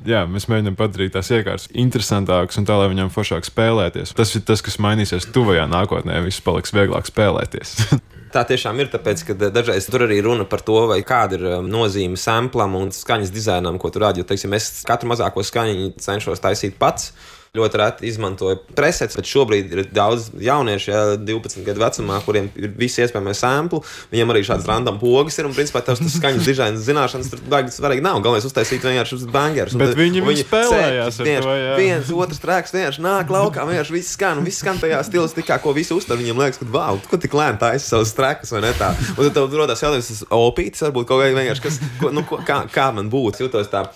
Jā, 0.08 0.24
mēs 0.30 0.48
mēģinām 0.48 0.78
padarīt 0.78 1.12
tās 1.18 1.28
iekārtas 1.34 1.68
interesantākas 1.76 2.60
un 2.60 2.68
tā, 2.68 2.80
lai 2.80 2.88
viņām 2.94 3.12
foršāk 3.12 3.44
spēlēties. 3.50 4.16
Tas 4.16 4.32
ir 4.38 4.46
tas, 4.48 4.64
kas 4.64 4.80
mainīsies 4.80 5.28
tuvajā 5.36 5.68
nākotnē. 5.68 6.22
Viss 6.24 6.44
paliks 6.44 6.72
vieglāk 6.72 7.10
spēlēties. 7.10 7.76
Tā 8.32 8.42
tiešām 8.48 8.76
ir, 8.82 8.90
tāpēc, 8.92 9.22
ka 9.24 9.36
dažreiz 9.48 9.86
tur 9.88 10.04
arī 10.04 10.18
runa 10.24 10.44
par 10.48 10.60
to, 10.64 10.82
kāda 11.08 11.36
ir 11.38 11.44
um, 11.48 11.68
nozīme 11.72 12.18
samplam 12.20 12.74
un 12.76 12.90
skaņas 12.92 13.32
dizainam, 13.32 13.78
ko 13.80 13.88
tur 13.92 14.04
teiksim, 14.12 14.52
es 14.56 14.82
katru 14.88 15.08
mazāko 15.08 15.40
skaņu 15.44 15.94
cenšos 15.96 16.44
taisīt 16.44 16.76
pats 16.80 17.14
ļoti 17.56 17.80
reti 17.80 18.08
izmantoja 18.08 18.58
presets, 18.76 19.16
bet 19.16 19.28
šobrīd 19.28 19.72
ir 19.72 19.82
daudz 19.94 20.28
jauniešu, 20.42 20.90
ja, 20.92 21.02
12 21.16 21.64
gadu 21.66 21.82
vecumā, 21.82 22.20
kuriem 22.26 22.50
ir 22.58 22.72
visi 22.78 23.02
iespējamie 23.04 23.34
sampli. 23.36 23.80
Viņiem 24.12 24.32
arī 24.34 24.42
šāds 24.46 24.68
random 24.68 25.00
pogas 25.00 25.38
ir 25.40 25.48
un, 25.48 25.54
principā, 25.56 25.82
tas 25.84 26.00
skaņas 26.00 26.46
dizaina 26.46 26.82
zināšanas 26.82 27.30
tur 27.32 27.42
baigi 27.48 27.72
svarīgi 27.74 28.04
nav. 28.04 28.20
Galvenais 28.24 28.46
uztaisīt 28.48 28.84
vienkārši 28.84 29.18
uz 29.18 29.24
bangerus. 29.32 29.78
Bet 29.80 29.94
un, 29.94 30.00
viņi, 30.02 30.24
viņi 30.26 30.44
spēlējās 30.44 31.20
ar 31.24 31.32
to. 31.48 31.56
Viens, 31.80 32.12
otrs 32.26 32.42
trēks, 32.44 32.74
vienkārši 32.76 33.04
nāk 33.04 33.32
laukā, 33.32 33.66
vienkārši 33.68 33.96
viss 33.96 34.14
skan, 34.18 34.42
un 34.42 34.48
viss 34.48 34.62
skan 34.62 34.80
tajā 34.82 35.00
stilistikā, 35.08 35.60
ko 35.64 35.74
visi 35.76 35.94
uztver. 35.96 36.20
Viņiem 36.20 36.44
liekas, 36.44 36.60
ka, 36.60 36.68
wow, 36.74 37.00
ko 37.08 37.20
tik 37.20 37.36
lēni 37.38 37.60
taisa 37.62 37.94
savus 37.94 38.14
trekus 38.16 38.52
vai 38.54 38.64
ne 38.66 38.74
tā. 38.78 38.92
Un 39.16 39.28
tad 39.28 39.38
tev 39.38 39.58
rodas 39.58 39.82
jautājums, 39.84 40.12
tas 40.12 40.24
opītis 40.34 40.84
varbūt 40.86 41.08
kaut 41.08 41.22
kā 41.22 41.32
vienkārši, 41.32 41.64
kas, 41.64 41.82
ko, 42.00 42.12
nu, 42.14 42.24
ko, 42.28 42.40
kā, 42.46 42.62
kā 42.72 42.90
man 42.96 43.10
būtu, 43.12 43.46
jūtos 43.46 43.70
tā 43.72 43.86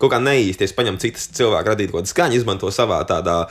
kaut 0.00 0.14
kā 0.14 0.20
neīsti. 0.22 0.66
Es 0.66 0.74
paņemu 0.76 1.00
citas 1.02 1.28
cilvēku 1.36 1.72
radītu 1.72 1.94
kaut 1.94 2.02
kādu 2.02 2.12
skaņu, 2.12 2.38
izmanto 2.40 2.70
savā 2.74 3.00
tādā. 3.08 3.42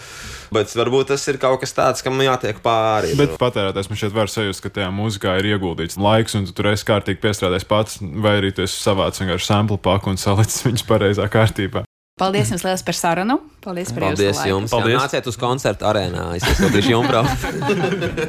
Bet 0.53 0.73
varbūt 0.73 1.11
tas 1.13 1.27
ir 1.29 1.37
kaut 1.41 1.61
kas 1.61 1.75
tāds, 1.77 2.03
kam 2.05 2.17
jātiek 2.25 2.57
pāri. 2.65 3.13
Bet 3.19 3.37
patērētājs 3.41 3.91
man 3.91 4.01
šeit 4.01 4.15
var 4.15 4.31
sajust, 4.33 4.63
ka 4.65 4.73
tajā 4.79 4.89
mūzikā 4.93 5.37
ir 5.41 5.51
ieguldīts 5.53 5.99
laiks, 6.01 6.37
un 6.39 6.49
tu 6.49 6.55
tur 6.57 6.71
esi 6.73 6.87
kārtīgi 6.89 7.21
piestrādājis 7.21 7.69
pats, 7.69 8.01
vai 8.01 8.39
arī 8.41 8.51
tu 8.55 8.65
esi 8.65 8.81
savācis 8.81 9.23
vienkārši 9.23 9.49
sample 9.51 9.77
paku 9.77 10.13
un 10.13 10.19
salicis 10.25 10.65
viņus 10.65 10.85
pareizā 10.89 11.29
kārtībā. 11.31 11.85
Paldies 12.19 12.49
jums 12.51 12.65
liels 12.67 12.81
par 12.83 12.97
sarunu. 12.97 13.37
Paldies 13.63 13.93
par 13.95 14.09
Paldies 14.09 14.33
jūsu 14.33 14.49
jums. 14.49 14.73
Paldies. 14.73 14.97
Jā, 14.97 15.03
nāciet 15.05 15.29
uz 15.31 15.37
koncertu 15.39 15.87
arēnā. 15.87 16.25
Es 16.35 16.43
esmu 16.51 16.67
bijis 16.73 16.89
jumbrau. 16.91 17.23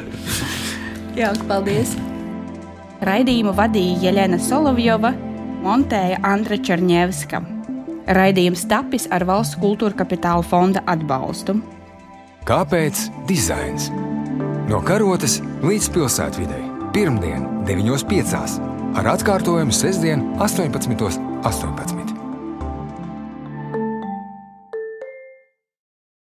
Jā, 1.19 1.33
paldies. 1.51 1.97
Raidījumu 3.03 3.57
vadīja 3.59 4.05
Jelena 4.07 4.39
Solovjova, 4.39 5.11
montēja 5.65 6.21
Andra 6.31 6.61
Černievska. 6.61 7.43
Raidījums 8.11 8.65
tapis 8.67 9.05
ar 9.15 9.23
valsts 9.23 9.59
kultūra 9.63 9.95
kapitāla 10.01 10.43
fonda 10.43 10.83
atbalstu. 10.91 11.61
Kāpēc 12.49 13.05
dizains? 13.29 13.91
No 14.71 14.81
karotes 14.87 15.39
līdz 15.63 15.91
pilsētvidē. 15.95 16.59
Pirmdien, 16.91 17.47
9.5. 17.71 18.59
ar 18.99 19.13
atkārtojumu 19.15 19.75
sestdien, 19.75 20.27
18.18. 20.43 21.29
18. 21.47 22.10